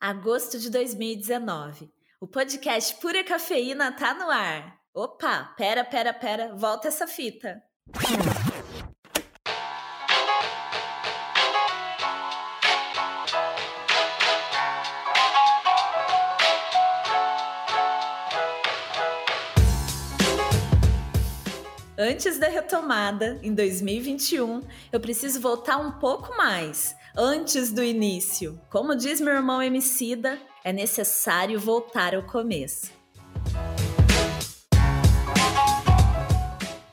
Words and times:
Agosto 0.00 0.60
de 0.60 0.70
2019. 0.70 1.90
O 2.20 2.26
podcast 2.28 2.94
Pura 3.00 3.24
Cafeína 3.24 3.90
tá 3.90 4.14
no 4.14 4.30
ar. 4.30 4.78
Opa, 4.94 5.52
pera, 5.56 5.84
pera, 5.84 6.14
pera, 6.14 6.54
volta 6.54 6.86
essa 6.86 7.08
fita. 7.08 7.60
Antes 22.00 22.38
da 22.38 22.46
retomada, 22.46 23.40
em 23.42 23.52
2021, 23.52 24.62
eu 24.92 25.00
preciso 25.00 25.40
voltar 25.40 25.78
um 25.78 25.90
pouco 25.98 26.36
mais, 26.36 26.94
antes 27.20 27.72
do 27.72 27.82
início. 27.82 28.60
Como 28.70 28.94
diz 28.94 29.20
meu 29.20 29.34
irmão 29.34 29.60
Emicida, 29.60 30.38
é 30.62 30.72
necessário 30.72 31.58
voltar 31.58 32.14
ao 32.14 32.22
começo. 32.22 32.92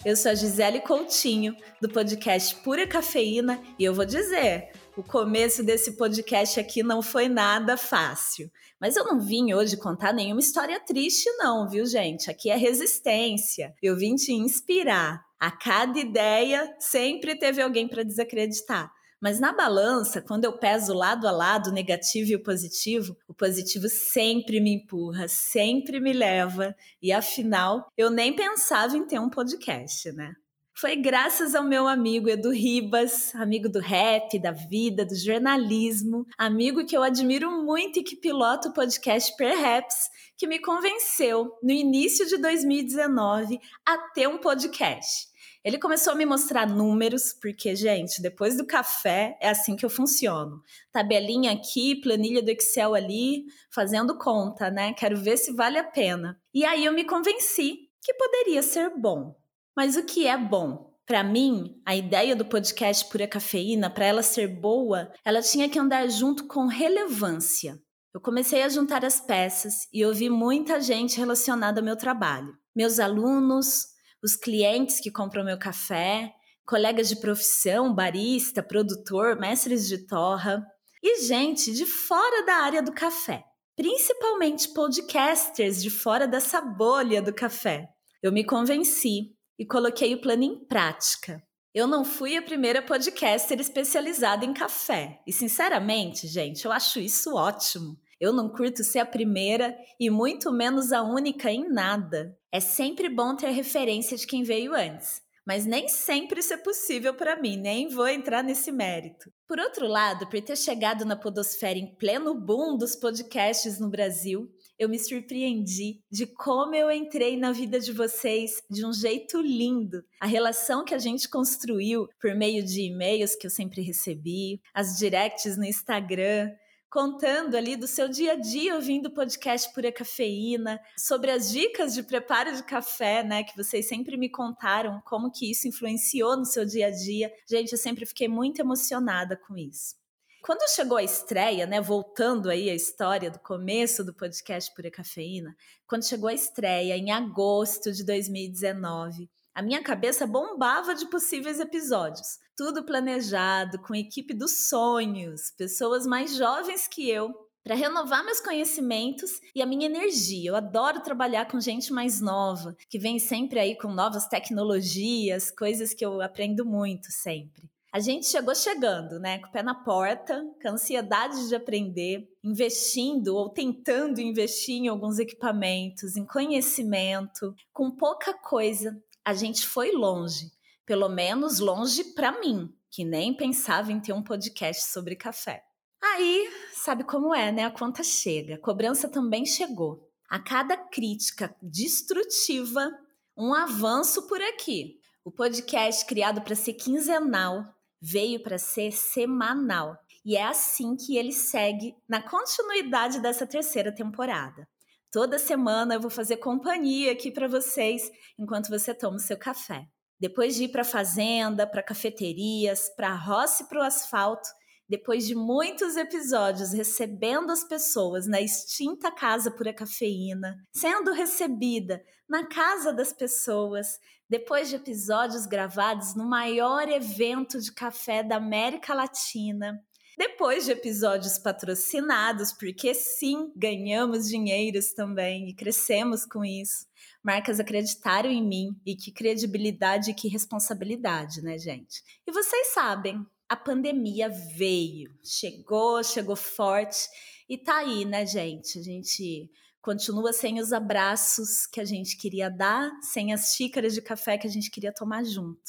Eu 0.03 0.15
sou 0.15 0.31
a 0.31 0.33
Gisele 0.33 0.79
Coutinho, 0.79 1.55
do 1.79 1.87
podcast 1.87 2.55
Pura 2.63 2.87
Cafeína, 2.87 3.61
e 3.77 3.83
eu 3.83 3.93
vou 3.93 4.03
dizer, 4.03 4.71
o 4.97 5.03
começo 5.03 5.63
desse 5.63 5.95
podcast 5.95 6.59
aqui 6.59 6.81
não 6.81 7.03
foi 7.03 7.27
nada 7.27 7.77
fácil. 7.77 8.49
Mas 8.81 8.95
eu 8.95 9.03
não 9.05 9.19
vim 9.19 9.53
hoje 9.53 9.77
contar 9.77 10.11
nenhuma 10.11 10.39
história 10.41 10.79
triste, 10.79 11.29
não, 11.37 11.69
viu, 11.69 11.85
gente? 11.85 12.31
Aqui 12.31 12.49
é 12.49 12.55
resistência. 12.55 13.75
Eu 13.79 13.95
vim 13.95 14.15
te 14.15 14.33
inspirar. 14.33 15.23
A 15.39 15.51
cada 15.51 15.99
ideia 15.99 16.75
sempre 16.79 17.37
teve 17.37 17.61
alguém 17.61 17.87
para 17.87 18.01
desacreditar. 18.01 18.91
Mas 19.25 19.39
na 19.39 19.51
balança, 19.51 20.21
quando 20.21 20.45
eu 20.45 20.53
peso 20.53 20.93
lado 20.93 21.27
a 21.27 21.31
lado 21.31 21.71
o 21.71 21.73
negativo 21.73 22.29
e 22.29 22.35
o 22.35 22.43
positivo, 22.43 23.17
o 23.27 23.33
positivo 23.33 23.89
sempre 23.89 24.59
me 24.59 24.75
empurra, 24.75 25.27
sempre 25.27 25.99
me 25.99 26.13
leva. 26.13 26.75
E 27.01 27.11
afinal, 27.11 27.91
eu 27.97 28.11
nem 28.11 28.35
pensava 28.35 28.95
em 28.95 29.03
ter 29.03 29.19
um 29.19 29.27
podcast, 29.27 30.11
né? 30.11 30.35
Foi 30.77 30.93
graças 30.97 31.55
ao 31.55 31.63
meu 31.63 31.87
amigo 31.87 32.27
Edu 32.27 32.51
Ribas, 32.51 33.33
amigo 33.33 33.69
do 33.69 33.79
rap, 33.79 34.37
da 34.37 34.51
vida, 34.51 35.05
do 35.05 35.15
jornalismo, 35.15 36.27
amigo 36.37 36.85
que 36.85 36.97
eu 36.97 37.01
admiro 37.01 37.49
muito 37.49 37.99
e 37.99 38.03
que 38.03 38.17
pilota 38.17 38.67
o 38.67 38.73
podcast 38.73 39.33
Perhaps, 39.37 40.09
que 40.35 40.45
me 40.45 40.59
convenceu, 40.59 41.57
no 41.63 41.71
início 41.71 42.27
de 42.27 42.37
2019, 42.37 43.57
a 43.85 43.97
ter 44.13 44.27
um 44.27 44.37
podcast. 44.37 45.29
Ele 45.63 45.79
começou 45.79 46.11
a 46.11 46.15
me 46.17 46.25
mostrar 46.25 46.67
números, 46.67 47.31
porque, 47.31 47.73
gente, 47.73 48.21
depois 48.21 48.57
do 48.57 48.67
café 48.67 49.37
é 49.39 49.47
assim 49.47 49.77
que 49.77 49.85
eu 49.85 49.89
funciono. 49.89 50.61
Tabelinha 50.91 51.53
aqui, 51.53 52.01
planilha 52.01 52.43
do 52.43 52.51
Excel 52.51 52.93
ali, 52.93 53.45
fazendo 53.71 54.17
conta, 54.17 54.69
né? 54.69 54.91
Quero 54.91 55.15
ver 55.15 55.37
se 55.37 55.53
vale 55.53 55.77
a 55.77 55.85
pena. 55.85 56.37
E 56.53 56.65
aí 56.65 56.83
eu 56.83 56.91
me 56.91 57.05
convenci 57.05 57.89
que 58.01 58.13
poderia 58.13 58.61
ser 58.61 58.89
bom. 58.89 59.33
Mas 59.75 59.97
o 59.97 60.03
que 60.03 60.25
é 60.25 60.37
bom? 60.37 60.95
Para 61.05 61.21
mim, 61.21 61.81
a 61.85 61.93
ideia 61.93 62.33
do 62.33 62.45
podcast 62.45 63.09
Pura 63.09 63.27
Cafeína, 63.27 63.89
para 63.89 64.05
ela 64.05 64.23
ser 64.23 64.47
boa, 64.47 65.11
ela 65.23 65.41
tinha 65.41 65.67
que 65.67 65.77
andar 65.77 66.07
junto 66.07 66.47
com 66.47 66.65
relevância. 66.65 67.77
Eu 68.13 68.21
comecei 68.21 68.63
a 68.63 68.69
juntar 68.69 69.03
as 69.03 69.19
peças 69.19 69.87
e 69.93 70.05
ouvi 70.05 70.29
muita 70.29 70.79
gente 70.79 71.17
relacionada 71.17 71.81
ao 71.81 71.85
meu 71.85 71.97
trabalho. 71.97 72.57
Meus 72.73 72.99
alunos, 72.99 73.87
os 74.23 74.37
clientes 74.37 75.01
que 75.01 75.11
compram 75.11 75.43
meu 75.43 75.59
café, 75.59 76.33
colegas 76.65 77.09
de 77.09 77.17
profissão, 77.17 77.93
barista, 77.93 78.63
produtor, 78.63 79.37
mestres 79.37 79.89
de 79.89 80.07
torra 80.07 80.65
e 81.03 81.21
gente 81.21 81.73
de 81.73 81.85
fora 81.85 82.45
da 82.45 82.55
área 82.55 82.81
do 82.81 82.93
café, 82.93 83.43
principalmente 83.75 84.73
podcasters 84.73 85.83
de 85.83 85.89
fora 85.89 86.25
dessa 86.25 86.61
bolha 86.61 87.21
do 87.21 87.33
café. 87.33 87.89
Eu 88.23 88.31
me 88.31 88.43
convenci 88.43 89.34
e 89.57 89.65
coloquei 89.65 90.13
o 90.13 90.21
plano 90.21 90.43
em 90.43 90.65
prática. 90.65 91.43
Eu 91.73 91.87
não 91.87 92.05
fui 92.05 92.37
a 92.37 92.41
primeira 92.41 92.81
podcaster 92.81 93.59
especializada 93.59 94.45
em 94.45 94.53
café. 94.53 95.21
E, 95.27 95.33
sinceramente, 95.33 96.25
gente, 96.27 96.65
eu 96.65 96.71
acho 96.71 96.99
isso 96.99 97.35
ótimo. 97.35 97.99
Eu 98.19 98.31
não 98.31 98.47
curto 98.47 98.81
ser 98.83 98.99
a 98.99 99.05
primeira 99.05 99.77
e 99.99 100.09
muito 100.09 100.51
menos 100.51 100.93
a 100.93 101.01
única 101.01 101.51
em 101.51 101.67
nada. 101.67 102.37
É 102.49 102.61
sempre 102.61 103.09
bom 103.09 103.35
ter 103.35 103.49
referência 103.49 104.15
de 104.15 104.25
quem 104.25 104.41
veio 104.43 104.73
antes. 104.73 105.21
Mas 105.45 105.65
nem 105.65 105.87
sempre 105.87 106.39
isso 106.39 106.53
é 106.53 106.57
possível 106.57 107.13
para 107.13 107.39
mim, 107.39 107.55
nem 107.55 107.87
vou 107.87 108.07
entrar 108.07 108.43
nesse 108.43 108.71
mérito. 108.71 109.31
Por 109.47 109.59
outro 109.59 109.85
lado, 109.85 110.27
por 110.27 110.41
ter 110.41 110.57
chegado 110.57 111.05
na 111.05 111.15
Podosfera 111.15 111.77
em 111.77 111.93
pleno 111.95 112.33
boom 112.33 112.75
dos 112.75 112.95
podcasts 112.95 113.79
no 113.79 113.89
Brasil, 113.89 114.49
eu 114.77 114.89
me 114.89 114.99
surpreendi 114.99 116.01
de 116.11 116.25
como 116.25 116.75
eu 116.75 116.91
entrei 116.91 117.37
na 117.37 117.51
vida 117.51 117.79
de 117.79 117.91
vocês 117.91 118.61
de 118.69 118.85
um 118.85 118.93
jeito 118.93 119.39
lindo. 119.41 120.03
A 120.19 120.25
relação 120.25 120.83
que 120.83 120.93
a 120.93 120.99
gente 120.99 121.29
construiu 121.29 122.07
por 122.19 122.35
meio 122.35 122.63
de 122.63 122.81
e-mails 122.81 123.35
que 123.35 123.47
eu 123.47 123.51
sempre 123.51 123.81
recebi, 123.81 124.61
as 124.73 124.97
directs 124.97 125.57
no 125.57 125.65
Instagram, 125.65 126.51
contando 126.89 127.55
ali 127.55 127.75
do 127.75 127.87
seu 127.87 128.07
dia 128.07 128.33
a 128.33 128.35
dia 128.35 128.75
ouvindo 128.75 129.07
o 129.07 129.13
podcast 129.13 129.73
Pura 129.73 129.91
Cafeína, 129.91 130.79
sobre 130.97 131.29
as 131.29 131.51
dicas 131.51 131.93
de 131.93 132.01
preparo 132.01 132.55
de 132.55 132.63
café, 132.63 133.21
né, 133.21 133.43
que 133.43 133.55
vocês 133.57 133.87
sempre 133.87 134.15
me 134.15 134.29
contaram 134.29 135.01
como 135.05 135.29
que 135.29 135.51
isso 135.51 135.67
influenciou 135.67 136.37
no 136.37 136.45
seu 136.45 136.65
dia 136.65 136.87
a 136.87 136.91
dia. 136.91 137.33
Gente, 137.49 137.73
eu 137.73 137.77
sempre 137.77 138.05
fiquei 138.05 138.29
muito 138.29 138.61
emocionada 138.61 139.35
com 139.35 139.57
isso. 139.57 139.95
Quando 140.45 140.69
chegou 140.69 140.95
a 140.95 141.03
estreia, 141.03 141.65
né, 141.65 141.81
voltando 141.81 142.51
aí 142.51 142.69
a 142.69 142.75
história 142.75 143.31
do 143.31 143.39
começo 143.39 144.03
do 144.03 144.13
podcast 144.13 144.71
Pura 144.75 144.91
Cafeína, 144.91 145.57
quando 145.87 146.05
chegou 146.05 146.29
a 146.29 146.35
estreia 146.35 146.95
em 146.95 147.09
agosto 147.09 147.91
de 147.91 148.05
2019, 148.05 149.27
a 149.55 149.63
minha 149.63 149.81
cabeça 149.81 150.27
bombava 150.27 150.93
de 150.93 151.09
possíveis 151.09 151.59
episódios. 151.59 152.37
Tudo 152.55 152.85
planejado, 152.85 153.79
com 153.79 153.95
equipe 153.95 154.35
dos 154.35 154.67
sonhos, 154.69 155.49
pessoas 155.49 156.05
mais 156.05 156.35
jovens 156.35 156.87
que 156.87 157.09
eu, 157.09 157.33
para 157.63 157.73
renovar 157.73 158.23
meus 158.23 158.39
conhecimentos 158.39 159.41
e 159.55 159.63
a 159.63 159.65
minha 159.65 159.87
energia. 159.87 160.51
Eu 160.51 160.55
adoro 160.55 161.01
trabalhar 161.01 161.47
com 161.47 161.59
gente 161.59 161.91
mais 161.91 162.21
nova, 162.21 162.77
que 162.87 162.99
vem 162.99 163.17
sempre 163.17 163.57
aí 163.59 163.75
com 163.75 163.91
novas 163.91 164.27
tecnologias, 164.27 165.49
coisas 165.49 165.91
que 165.91 166.05
eu 166.05 166.21
aprendo 166.21 166.63
muito 166.63 167.11
sempre. 167.11 167.67
A 167.95 167.99
gente 168.01 168.25
chegou 168.25 168.53
chegando, 168.53 169.21
né, 169.21 169.39
com 169.39 169.47
o 169.47 169.51
pé 169.53 169.63
na 169.63 169.73
porta, 169.73 170.45
com 170.61 170.67
ansiedade 170.67 171.47
de 171.47 171.55
aprender, 171.55 172.27
investindo 172.43 173.29
ou 173.29 173.47
tentando 173.47 174.19
investir 174.19 174.75
em 174.75 174.89
alguns 174.89 175.17
equipamentos, 175.17 176.17
em 176.17 176.25
conhecimento, 176.25 177.55
com 177.71 177.89
pouca 177.89 178.33
coisa. 178.33 179.01
A 179.23 179.33
gente 179.33 179.65
foi 179.65 179.93
longe, 179.93 180.51
pelo 180.85 181.07
menos 181.07 181.59
longe 181.59 182.03
para 182.13 182.37
mim, 182.37 182.69
que 182.91 183.05
nem 183.05 183.33
pensava 183.33 183.93
em 183.93 184.01
ter 184.01 184.11
um 184.11 184.21
podcast 184.21 184.91
sobre 184.91 185.15
café. 185.15 185.63
Aí, 186.03 186.51
sabe 186.73 187.05
como 187.05 187.33
é, 187.33 187.49
né? 187.49 187.63
A 187.63 187.71
conta 187.71 188.03
chega, 188.03 188.55
a 188.55 188.61
cobrança 188.61 189.07
também 189.07 189.45
chegou. 189.45 190.05
A 190.27 190.37
cada 190.37 190.75
crítica 190.75 191.55
destrutiva, 191.61 192.91
um 193.37 193.53
avanço 193.53 194.27
por 194.27 194.41
aqui. 194.41 194.99
O 195.23 195.31
podcast 195.31 196.05
criado 196.05 196.41
para 196.41 196.55
ser 196.55 196.73
quinzenal 196.73 197.73
veio 198.01 198.41
para 198.41 198.57
ser 198.57 198.91
semanal. 198.91 199.97
E 200.23 200.35
é 200.35 200.43
assim 200.43 200.95
que 200.95 201.17
ele 201.17 201.31
segue 201.31 201.95
na 202.07 202.21
continuidade 202.21 203.19
dessa 203.19 203.45
terceira 203.45 203.91
temporada. 203.93 204.67
Toda 205.11 205.39
semana 205.39 205.93
eu 205.95 206.01
vou 206.01 206.09
fazer 206.09 206.37
companhia 206.37 207.11
aqui 207.11 207.31
para 207.31 207.47
vocês 207.47 208.11
enquanto 208.37 208.69
você 208.69 208.93
toma 208.93 209.17
o 209.17 209.19
seu 209.19 209.37
café. 209.37 209.87
Depois 210.19 210.55
de 210.55 210.65
ir 210.65 210.69
para 210.69 210.83
fazenda, 210.83 211.67
para 211.67 211.83
cafeterias, 211.83 212.89
para 212.95 213.15
roça 213.15 213.63
e 213.63 213.67
para 213.67 213.79
o 213.79 213.83
asfalto, 213.83 214.49
depois 214.87 215.25
de 215.25 215.33
muitos 215.33 215.97
episódios 215.97 216.71
recebendo 216.71 217.51
as 217.51 217.63
pessoas 217.63 218.27
na 218.27 218.39
extinta 218.39 219.11
Casa 219.11 219.49
Pura 219.49 219.73
Cafeína, 219.73 220.55
sendo 220.71 221.11
recebida 221.11 222.03
na 222.29 222.45
casa 222.47 222.93
das 222.93 223.11
pessoas, 223.11 223.99
depois 224.29 224.69
de 224.69 224.75
episódios 224.75 225.45
gravados 225.45 226.15
no 226.15 226.25
maior 226.25 226.87
evento 226.89 227.59
de 227.59 227.71
café 227.71 228.23
da 228.23 228.37
América 228.37 228.93
Latina, 228.93 229.83
depois 230.17 230.65
de 230.65 230.71
episódios 230.71 231.37
patrocinados, 231.37 232.53
porque 232.53 232.93
sim, 232.93 233.51
ganhamos 233.55 234.27
dinheiros 234.29 234.93
também 234.93 235.49
e 235.49 235.53
crescemos 235.53 236.25
com 236.25 236.43
isso. 236.43 236.87
Marcas 237.21 237.59
acreditaram 237.59 238.29
em 238.29 238.41
mim 238.41 238.69
e 238.85 238.95
que 238.95 239.11
credibilidade 239.11 240.11
e 240.11 240.13
que 240.13 240.29
responsabilidade, 240.29 241.41
né, 241.41 241.57
gente? 241.57 242.01
E 242.25 242.31
vocês 242.31 242.67
sabem, 242.73 243.25
a 243.49 243.55
pandemia 243.55 244.29
veio, 244.29 245.11
chegou, 245.23 246.01
chegou 246.01 246.35
forte 246.35 247.07
e 247.49 247.57
tá 247.57 247.77
aí, 247.77 248.05
né, 248.05 248.25
gente? 248.25 248.79
A 248.79 248.81
gente 248.81 249.49
continua 249.85 250.33
sem 250.33 250.59
os 250.59 250.73
abraços 250.73 251.67
que 251.67 251.79
a 251.79 251.85
gente 251.85 252.17
queria 252.17 252.49
dar, 252.49 252.91
sem 253.03 253.31
as 253.31 253.53
xícaras 253.53 253.93
de 253.93 254.01
café 254.01 254.35
que 254.35 254.47
a 254.47 254.49
gente 254.49 254.71
queria 254.71 254.91
tomar 254.91 255.23
junto. 255.23 255.61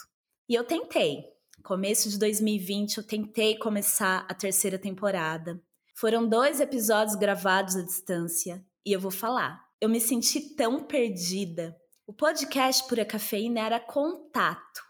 E 0.49 0.55
eu 0.55 0.65
tentei. 0.65 1.23
Começo 1.63 2.09
de 2.09 2.19
2020 2.19 2.97
eu 2.97 3.07
tentei 3.07 3.59
começar 3.59 4.25
a 4.27 4.33
terceira 4.33 4.79
temporada. 4.79 5.61
Foram 5.95 6.27
dois 6.27 6.61
episódios 6.61 7.15
gravados 7.15 7.77
à 7.77 7.83
distância 7.83 8.65
e 8.87 8.93
eu 8.93 8.99
vou 8.99 9.11
falar. 9.11 9.63
Eu 9.83 9.91
me 9.91 10.01
senti 10.01 10.55
tão 10.55 10.85
perdida. 10.85 11.77
O 12.07 12.13
podcast 12.15 12.89
Pura 12.89 13.05
Cafeína 13.05 13.61
era 13.61 13.79
contato. 13.79 14.81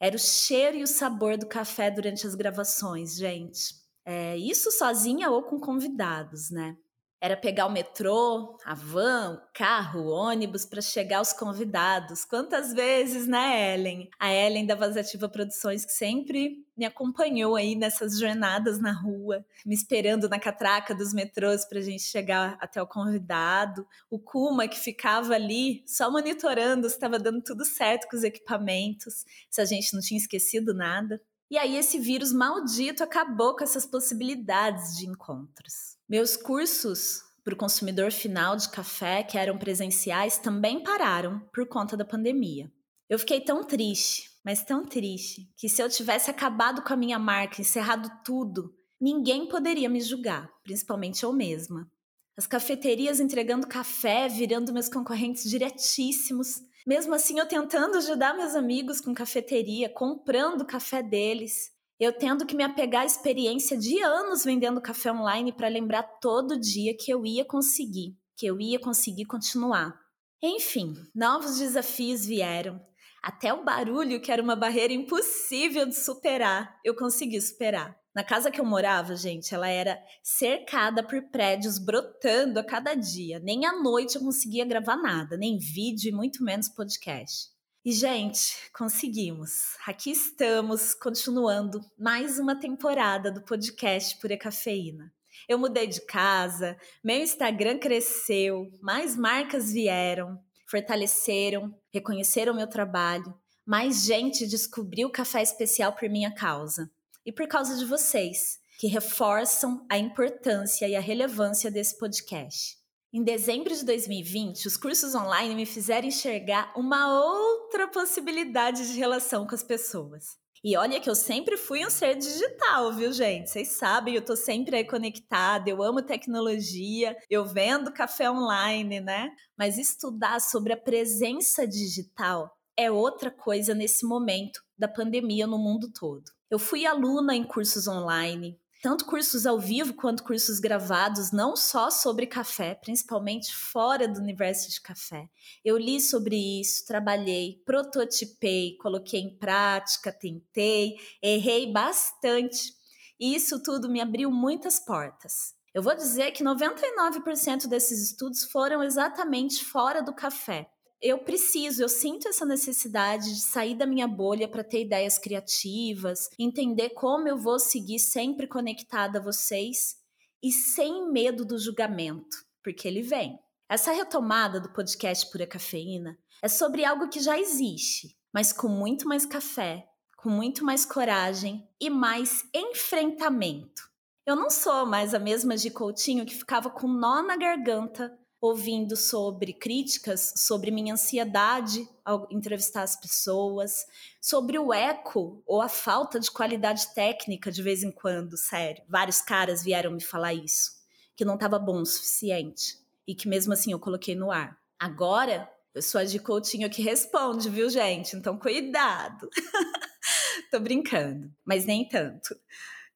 Era 0.00 0.16
o 0.16 0.18
cheiro 0.18 0.78
e 0.78 0.82
o 0.82 0.88
sabor 0.88 1.38
do 1.38 1.46
café 1.46 1.88
durante 1.88 2.26
as 2.26 2.34
gravações, 2.34 3.14
gente. 3.14 3.76
É, 4.04 4.36
isso 4.36 4.72
sozinha 4.72 5.30
ou 5.30 5.44
com 5.44 5.60
convidados, 5.60 6.50
né? 6.50 6.76
Era 7.24 7.36
pegar 7.36 7.66
o 7.66 7.70
metrô, 7.70 8.58
a 8.64 8.74
van, 8.74 9.34
o 9.34 9.52
carro, 9.54 10.00
o 10.00 10.08
ônibus 10.08 10.66
para 10.66 10.80
chegar 10.80 11.18
aos 11.18 11.32
convidados. 11.32 12.24
Quantas 12.24 12.72
vezes, 12.72 13.28
né, 13.28 13.74
Ellen? 13.74 14.10
A 14.18 14.34
Ellen 14.34 14.66
da 14.66 14.74
Vazativa 14.74 15.28
Produções, 15.28 15.84
que 15.84 15.92
sempre 15.92 16.66
me 16.76 16.84
acompanhou 16.84 17.54
aí 17.54 17.76
nessas 17.76 18.18
jornadas 18.18 18.80
na 18.80 18.90
rua, 18.90 19.46
me 19.64 19.72
esperando 19.72 20.28
na 20.28 20.40
catraca 20.40 20.92
dos 20.96 21.14
metrôs 21.14 21.64
para 21.64 21.78
a 21.78 21.82
gente 21.82 22.02
chegar 22.02 22.58
até 22.60 22.82
o 22.82 22.88
convidado. 22.88 23.86
O 24.10 24.18
Kuma, 24.18 24.66
que 24.66 24.80
ficava 24.80 25.32
ali 25.32 25.84
só 25.86 26.10
monitorando 26.10 26.88
se 26.88 26.96
estava 26.96 27.20
dando 27.20 27.40
tudo 27.40 27.64
certo 27.64 28.08
com 28.08 28.16
os 28.16 28.24
equipamentos, 28.24 29.24
se 29.48 29.60
a 29.60 29.64
gente 29.64 29.94
não 29.94 30.00
tinha 30.00 30.18
esquecido 30.18 30.74
nada. 30.74 31.22
E 31.48 31.56
aí 31.56 31.76
esse 31.76 32.00
vírus 32.00 32.32
maldito 32.32 33.04
acabou 33.04 33.54
com 33.54 33.62
essas 33.62 33.86
possibilidades 33.86 34.96
de 34.96 35.06
encontros. 35.06 35.91
Meus 36.12 36.36
cursos 36.36 37.22
para 37.42 37.54
o 37.54 37.56
consumidor 37.56 38.12
final 38.12 38.54
de 38.54 38.68
café, 38.68 39.22
que 39.22 39.38
eram 39.38 39.56
presenciais, 39.56 40.36
também 40.36 40.82
pararam 40.82 41.40
por 41.54 41.66
conta 41.66 41.96
da 41.96 42.04
pandemia. 42.04 42.70
Eu 43.08 43.18
fiquei 43.18 43.40
tão 43.40 43.64
triste, 43.64 44.28
mas 44.44 44.62
tão 44.62 44.84
triste, 44.84 45.50
que 45.56 45.70
se 45.70 45.82
eu 45.82 45.88
tivesse 45.88 46.30
acabado 46.30 46.82
com 46.82 46.92
a 46.92 46.96
minha 46.98 47.18
marca, 47.18 47.62
encerrado 47.62 48.10
tudo, 48.22 48.74
ninguém 49.00 49.48
poderia 49.48 49.88
me 49.88 50.02
julgar, 50.02 50.50
principalmente 50.62 51.22
eu 51.22 51.32
mesma. 51.32 51.90
As 52.36 52.46
cafeterias 52.46 53.18
entregando 53.18 53.66
café, 53.66 54.28
virando 54.28 54.70
meus 54.70 54.90
concorrentes 54.90 55.48
diretíssimos, 55.48 56.60
mesmo 56.86 57.14
assim, 57.14 57.38
eu 57.38 57.48
tentando 57.48 57.96
ajudar 57.96 58.36
meus 58.36 58.54
amigos 58.54 59.00
com 59.00 59.14
cafeteria, 59.14 59.88
comprando 59.88 60.66
café 60.66 61.02
deles, 61.02 61.72
eu 62.02 62.12
tendo 62.12 62.44
que 62.44 62.56
me 62.56 62.64
apegar 62.64 63.02
à 63.02 63.06
experiência 63.06 63.78
de 63.78 64.02
anos 64.02 64.44
vendendo 64.44 64.80
café 64.80 65.12
online 65.12 65.52
para 65.52 65.68
lembrar 65.68 66.02
todo 66.02 66.58
dia 66.58 66.96
que 66.96 67.12
eu 67.12 67.24
ia 67.24 67.44
conseguir, 67.44 68.16
que 68.36 68.44
eu 68.44 68.60
ia 68.60 68.78
conseguir 68.80 69.24
continuar. 69.24 69.96
Enfim, 70.42 70.94
novos 71.14 71.58
desafios 71.58 72.26
vieram. 72.26 72.84
Até 73.22 73.54
o 73.54 73.62
barulho, 73.62 74.20
que 74.20 74.32
era 74.32 74.42
uma 74.42 74.56
barreira 74.56 74.92
impossível 74.92 75.86
de 75.86 75.94
superar, 75.94 76.76
eu 76.84 76.96
consegui 76.96 77.40
superar. 77.40 77.96
Na 78.12 78.24
casa 78.24 78.50
que 78.50 78.60
eu 78.60 78.64
morava, 78.64 79.14
gente, 79.14 79.54
ela 79.54 79.68
era 79.68 79.96
cercada 80.24 81.04
por 81.04 81.22
prédios 81.30 81.78
brotando 81.78 82.58
a 82.58 82.64
cada 82.64 82.94
dia. 82.94 83.38
Nem 83.38 83.64
à 83.64 83.80
noite 83.80 84.16
eu 84.16 84.22
conseguia 84.22 84.64
gravar 84.64 84.96
nada, 84.96 85.36
nem 85.36 85.56
vídeo 85.56 86.08
e 86.08 86.12
muito 86.12 86.42
menos 86.42 86.68
podcast. 86.68 87.51
E, 87.84 87.90
gente, 87.90 88.70
conseguimos. 88.72 89.76
Aqui 89.84 90.12
estamos, 90.12 90.94
continuando 90.94 91.80
mais 91.98 92.38
uma 92.38 92.54
temporada 92.54 93.28
do 93.28 93.42
podcast 93.42 94.16
Pura 94.20 94.38
Cafeína. 94.38 95.12
Eu 95.48 95.58
mudei 95.58 95.88
de 95.88 96.00
casa, 96.06 96.76
meu 97.02 97.16
Instagram 97.16 97.80
cresceu, 97.80 98.70
mais 98.80 99.16
marcas 99.16 99.72
vieram, 99.72 100.38
fortaleceram, 100.70 101.74
reconheceram 101.92 102.54
meu 102.54 102.68
trabalho, 102.68 103.34
mais 103.66 104.04
gente 104.04 104.46
descobriu 104.46 105.08
o 105.08 105.12
café 105.12 105.42
especial 105.42 105.92
por 105.92 106.08
minha 106.08 106.32
causa 106.32 106.88
e 107.26 107.32
por 107.32 107.48
causa 107.48 107.76
de 107.76 107.84
vocês, 107.84 108.60
que 108.78 108.86
reforçam 108.86 109.84
a 109.90 109.98
importância 109.98 110.86
e 110.86 110.94
a 110.94 111.00
relevância 111.00 111.68
desse 111.68 111.98
podcast. 111.98 112.80
Em 113.14 113.22
dezembro 113.22 113.74
de 113.74 113.84
2020, 113.84 114.66
os 114.66 114.74
cursos 114.74 115.14
online 115.14 115.54
me 115.54 115.66
fizeram 115.66 116.08
enxergar 116.08 116.72
uma 116.74 117.22
outra 117.22 117.86
possibilidade 117.86 118.90
de 118.90 118.98
relação 118.98 119.46
com 119.46 119.54
as 119.54 119.62
pessoas. 119.62 120.38
E 120.64 120.78
olha 120.78 120.98
que 120.98 121.10
eu 121.10 121.14
sempre 121.14 121.58
fui 121.58 121.84
um 121.84 121.90
ser 121.90 122.16
digital, 122.16 122.90
viu, 122.94 123.12
gente? 123.12 123.50
Vocês 123.50 123.72
sabem, 123.72 124.14
eu 124.14 124.24
tô 124.24 124.34
sempre 124.34 124.76
aí 124.76 124.84
conectada, 124.86 125.68
eu 125.68 125.82
amo 125.82 126.00
tecnologia, 126.00 127.14
eu 127.28 127.44
vendo 127.44 127.92
café 127.92 128.30
online, 128.30 129.00
né? 129.00 129.30
Mas 129.58 129.76
estudar 129.76 130.40
sobre 130.40 130.72
a 130.72 130.76
presença 130.76 131.68
digital 131.68 132.56
é 132.78 132.90
outra 132.90 133.30
coisa 133.30 133.74
nesse 133.74 134.06
momento 134.06 134.62
da 134.78 134.88
pandemia 134.88 135.46
no 135.46 135.58
mundo 135.58 135.92
todo. 135.92 136.24
Eu 136.50 136.58
fui 136.58 136.86
aluna 136.86 137.36
em 137.36 137.44
cursos 137.44 137.86
online, 137.86 138.58
tanto 138.82 139.06
cursos 139.06 139.46
ao 139.46 139.60
vivo 139.60 139.94
quanto 139.94 140.24
cursos 140.24 140.58
gravados, 140.58 141.30
não 141.30 141.54
só 141.54 141.88
sobre 141.88 142.26
café, 142.26 142.74
principalmente 142.74 143.54
fora 143.54 144.08
do 144.08 144.18
universo 144.18 144.68
de 144.68 144.80
café. 144.80 145.30
Eu 145.64 145.78
li 145.78 146.00
sobre 146.00 146.60
isso, 146.60 146.84
trabalhei, 146.84 147.62
prototipei, 147.64 148.76
coloquei 148.78 149.20
em 149.20 149.38
prática, 149.38 150.12
tentei, 150.12 150.96
errei 151.22 151.72
bastante. 151.72 152.74
E 153.20 153.36
isso 153.36 153.62
tudo 153.62 153.88
me 153.88 154.00
abriu 154.00 154.32
muitas 154.32 154.80
portas. 154.80 155.54
Eu 155.72 155.80
vou 155.80 155.94
dizer 155.94 156.32
que 156.32 156.42
99% 156.42 157.68
desses 157.68 158.02
estudos 158.02 158.42
foram 158.42 158.82
exatamente 158.82 159.64
fora 159.64 160.02
do 160.02 160.12
café 160.12 160.68
eu 161.02 161.18
preciso, 161.18 161.82
eu 161.82 161.88
sinto 161.88 162.28
essa 162.28 162.46
necessidade 162.46 163.34
de 163.34 163.40
sair 163.40 163.74
da 163.74 163.84
minha 163.84 164.06
bolha 164.06 164.46
para 164.46 164.62
ter 164.62 164.82
ideias 164.82 165.18
criativas, 165.18 166.30
entender 166.38 166.90
como 166.90 167.26
eu 167.26 167.36
vou 167.36 167.58
seguir 167.58 167.98
sempre 167.98 168.46
conectada 168.46 169.18
a 169.18 169.22
vocês 169.22 169.96
e 170.40 170.52
sem 170.52 171.10
medo 171.10 171.44
do 171.44 171.58
julgamento, 171.58 172.36
porque 172.62 172.86
ele 172.86 173.02
vem. 173.02 173.36
Essa 173.68 173.90
retomada 173.90 174.60
do 174.60 174.72
podcast 174.72 175.28
Pura 175.32 175.46
Cafeína 175.46 176.16
é 176.40 176.48
sobre 176.48 176.84
algo 176.84 177.08
que 177.08 177.18
já 177.18 177.36
existe, 177.36 178.16
mas 178.32 178.52
com 178.52 178.68
muito 178.68 179.08
mais 179.08 179.26
café, 179.26 179.88
com 180.16 180.30
muito 180.30 180.64
mais 180.64 180.86
coragem 180.86 181.68
e 181.80 181.90
mais 181.90 182.44
enfrentamento. 182.54 183.90
Eu 184.24 184.36
não 184.36 184.50
sou 184.50 184.86
mais 184.86 185.14
a 185.14 185.18
mesma 185.18 185.56
de 185.56 185.68
Coutinho 185.68 186.24
que 186.24 186.34
ficava 186.34 186.70
com 186.70 186.86
nó 186.86 187.22
na 187.22 187.36
garganta 187.36 188.16
ouvindo 188.42 188.96
sobre 188.96 189.52
críticas 189.52 190.34
sobre 190.36 190.72
minha 190.72 190.94
ansiedade 190.94 191.88
ao 192.04 192.26
entrevistar 192.28 192.82
as 192.82 192.96
pessoas, 192.96 193.86
sobre 194.20 194.58
o 194.58 194.74
eco 194.74 195.40
ou 195.46 195.62
a 195.62 195.68
falta 195.68 196.18
de 196.18 196.28
qualidade 196.28 196.92
técnica 196.92 197.52
de 197.52 197.62
vez 197.62 197.84
em 197.84 197.92
quando, 197.92 198.36
sério. 198.36 198.82
Vários 198.88 199.20
caras 199.20 199.62
vieram 199.62 199.92
me 199.92 200.02
falar 200.02 200.34
isso, 200.34 200.72
que 201.14 201.24
não 201.24 201.34
estava 201.34 201.56
bom 201.56 201.82
o 201.82 201.86
suficiente 201.86 202.78
e 203.06 203.14
que 203.14 203.28
mesmo 203.28 203.52
assim 203.52 203.70
eu 203.70 203.78
coloquei 203.78 204.16
no 204.16 204.32
ar. 204.32 204.58
Agora, 204.76 205.48
eu 205.72 205.80
sou 205.80 206.00
a 206.00 206.04
de 206.04 206.18
Coutinho 206.18 206.68
que 206.68 206.82
responde, 206.82 207.48
viu, 207.48 207.70
gente? 207.70 208.16
Então, 208.16 208.36
cuidado. 208.36 209.30
Tô 210.50 210.58
brincando, 210.58 211.32
mas 211.44 211.64
nem 211.64 211.88
tanto. 211.88 212.36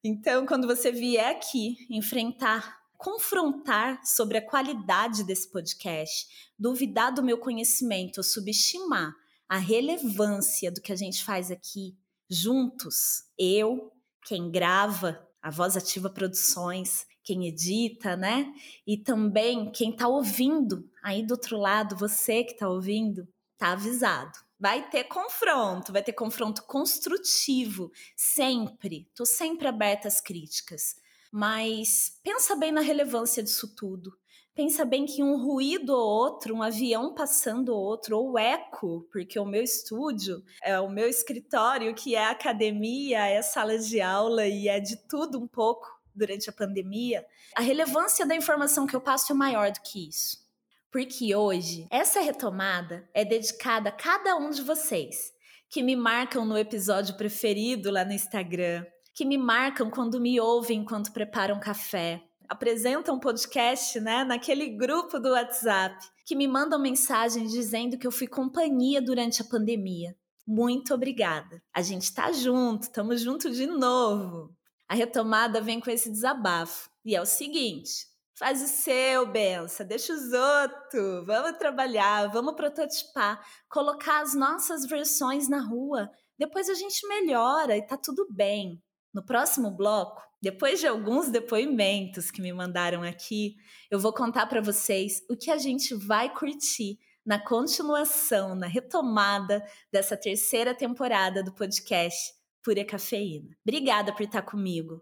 Então, 0.03 0.45
quando 0.45 0.67
você 0.67 0.91
vier 0.91 1.31
aqui 1.31 1.77
enfrentar 1.89 2.76
confrontar 2.97 4.05
sobre 4.05 4.37
a 4.37 4.45
qualidade 4.45 5.23
desse 5.23 5.51
podcast, 5.51 6.27
duvidar 6.57 7.13
do 7.13 7.23
meu 7.23 7.37
conhecimento, 7.37 8.23
subestimar 8.23 9.13
a 9.47 9.57
relevância 9.57 10.71
do 10.71 10.81
que 10.81 10.91
a 10.91 10.95
gente 10.95 11.23
faz 11.23 11.51
aqui 11.51 11.95
juntos, 12.29 13.23
eu, 13.37 13.91
quem 14.25 14.51
grava, 14.51 15.25
a 15.41 15.49
Voz 15.49 15.77
Ativa 15.77 16.09
Produções, 16.09 17.05
quem 17.23 17.47
edita, 17.47 18.17
né? 18.17 18.53
E 18.85 18.97
também 18.97 19.71
quem 19.71 19.95
tá 19.95 20.07
ouvindo 20.07 20.89
aí 21.01 21.25
do 21.25 21.31
outro 21.31 21.57
lado, 21.57 21.95
você 21.95 22.43
que 22.43 22.57
tá 22.57 22.67
ouvindo, 22.67 23.27
tá 23.57 23.71
avisado. 23.71 24.37
Vai 24.59 24.89
ter 24.89 25.03
confronto, 25.05 25.93
vai 25.93 26.01
ter 26.01 26.13
confronto 26.13 26.63
construtivo, 26.63 27.91
sempre. 28.15 29.09
Tô 29.15 29.25
sempre 29.25 29.67
aberta 29.67 30.07
às 30.07 30.19
críticas. 30.19 30.95
Mas 31.37 32.19
pensa 32.23 32.55
bem 32.55 32.71
na 32.71 32.81
relevância 32.81 33.43
disso 33.43 33.75
tudo. 33.75 34.11
Pensa 34.55 34.83
bem 34.83 35.05
que 35.05 35.21
um 35.21 35.37
ruído 35.37 35.91
ou 35.91 35.99
outro, 35.99 36.55
um 36.55 36.63
avião 36.63 37.13
passando 37.13 37.69
ou 37.69 37.79
outro, 37.79 38.17
ou 38.17 38.39
eco, 38.39 39.07
porque 39.11 39.37
o 39.37 39.45
meu 39.45 39.61
estúdio 39.61 40.43
é 40.63 40.79
o 40.79 40.89
meu 40.89 41.07
escritório, 41.07 41.93
que 41.93 42.15
é 42.15 42.25
academia, 42.25 43.27
é 43.27 43.39
sala 43.43 43.77
de 43.77 44.01
aula 44.01 44.47
e 44.47 44.67
é 44.67 44.79
de 44.79 44.97
tudo 45.07 45.37
um 45.37 45.47
pouco 45.47 45.87
durante 46.15 46.49
a 46.49 46.53
pandemia. 46.53 47.23
A 47.55 47.61
relevância 47.61 48.25
da 48.25 48.35
informação 48.35 48.87
que 48.87 48.95
eu 48.95 49.01
passo 49.01 49.31
é 49.31 49.35
maior 49.35 49.71
do 49.71 49.79
que 49.81 50.09
isso. 50.09 50.43
Porque 50.91 51.35
hoje, 51.35 51.85
essa 51.91 52.19
retomada 52.19 53.07
é 53.13 53.23
dedicada 53.23 53.89
a 53.89 53.91
cada 53.91 54.35
um 54.37 54.49
de 54.49 54.63
vocês 54.63 55.31
que 55.69 55.83
me 55.83 55.95
marcam 55.95 56.45
no 56.45 56.57
episódio 56.57 57.15
preferido 57.15 57.91
lá 57.91 58.03
no 58.03 58.13
Instagram, 58.13 58.83
que 59.17 59.25
me 59.25 59.35
marcam 59.35 59.89
quando 59.89 60.21
me 60.21 60.39
ouvem 60.39 60.81
enquanto 60.81 61.11
preparam 61.11 61.59
café. 61.59 62.23
Apresentam 62.47 63.19
podcast, 63.19 63.99
né, 63.99 64.23
naquele 64.23 64.77
grupo 64.77 65.19
do 65.19 65.31
WhatsApp, 65.31 66.07
que 66.23 66.35
me 66.35 66.47
mandam 66.47 66.79
mensagem 66.79 67.47
dizendo 67.47 67.97
que 67.97 68.05
eu 68.05 68.11
fui 68.11 68.27
companhia 68.27 69.01
durante 69.01 69.41
a 69.41 69.45
pandemia. 69.45 70.15
Muito 70.45 70.93
obrigada. 70.93 71.63
A 71.73 71.81
gente 71.81 72.13
tá 72.13 72.31
junto, 72.31 72.83
estamos 72.83 73.21
junto 73.21 73.49
de 73.49 73.65
novo. 73.65 74.55
A 74.87 74.93
retomada 74.93 75.59
vem 75.61 75.79
com 75.79 75.89
esse 75.89 76.11
desabafo. 76.11 76.87
E 77.03 77.15
é 77.15 77.21
o 77.21 77.25
seguinte: 77.25 78.05
faz 78.37 78.61
o 78.61 78.67
seu, 78.67 79.25
benção, 79.25 79.83
deixa 79.87 80.13
os 80.13 80.31
outros. 80.31 81.25
Vamos 81.25 81.57
trabalhar, 81.57 82.27
vamos 82.27 82.53
prototipar, 82.53 83.43
colocar 83.67 84.21
as 84.21 84.35
nossas 84.35 84.85
versões 84.85 85.49
na 85.49 85.59
rua. 85.59 86.07
Depois 86.37 86.69
a 86.69 86.75
gente 86.75 87.07
melhora 87.07 87.75
e 87.75 87.81
tá 87.81 87.97
tudo 87.97 88.27
bem. 88.29 88.79
No 89.13 89.25
próximo 89.25 89.71
bloco, 89.71 90.21
depois 90.41 90.79
de 90.79 90.87
alguns 90.87 91.29
depoimentos 91.29 92.29
que 92.29 92.41
me 92.41 92.53
mandaram 92.53 93.03
aqui, 93.03 93.55
eu 93.89 93.99
vou 93.99 94.13
contar 94.13 94.45
para 94.45 94.61
vocês 94.61 95.21
o 95.29 95.35
que 95.35 95.49
a 95.49 95.57
gente 95.57 95.95
vai 95.95 96.33
curtir 96.33 96.99
na 97.25 97.39
continuação, 97.39 98.55
na 98.55 98.67
retomada 98.67 99.63
dessa 99.91 100.15
terceira 100.15 100.73
temporada 100.73 101.43
do 101.43 101.51
podcast 101.51 102.33
Pura 102.63 102.85
Cafeína. 102.85 103.49
Obrigada 103.65 104.13
por 104.13 104.23
estar 104.23 104.41
comigo. 104.43 105.01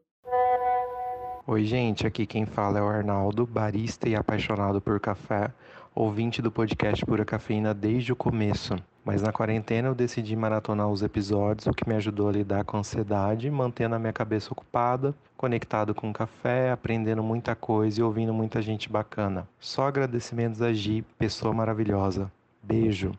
Oi, 1.48 1.64
gente, 1.66 2.08
aqui 2.08 2.26
quem 2.26 2.46
fala 2.46 2.80
é 2.80 2.82
o 2.82 2.88
Arnaldo, 2.88 3.46
barista 3.46 4.10
e 4.10 4.16
apaixonado 4.16 4.82
por 4.82 5.00
café, 5.00 5.54
ouvinte 5.96 6.42
do 6.42 6.52
podcast 6.52 7.06
Pura 7.06 7.24
Cafeína 7.24 7.74
desde 7.74 8.12
o 8.12 8.18
começo. 8.18 8.75
Mas 9.04 9.22
na 9.22 9.32
quarentena 9.32 9.88
eu 9.88 9.96
decidi 9.96 10.36
maratonar 10.36 10.90
os 10.90 11.02
episódios, 11.02 11.68
o 11.68 11.74
que 11.74 11.88
me 11.88 11.96
ajudou 11.96 12.28
a 12.28 12.34
lidar 12.34 12.66
com 12.66 12.75
a 12.75 12.82
ansiedade, 12.82 13.50
mantendo 13.50 13.96
a 13.96 14.00
minha 14.00 14.12
cabeça 14.12 14.52
ocupada, 14.52 15.16
conectado 15.38 15.96
com 15.96 16.10
o 16.10 16.14
café, 16.14 16.70
aprendendo 16.70 17.24
muita 17.24 17.56
coisa 17.56 18.02
e 18.02 18.04
ouvindo 18.04 18.34
muita 18.34 18.62
gente 18.62 18.90
bacana. 18.90 19.48
Só 19.58 19.88
agradecimentos 19.88 20.62
a 20.62 20.74
Gi, 20.74 21.02
pessoa 21.18 21.54
maravilhosa. 21.54 22.30
Beijo. 22.62 23.14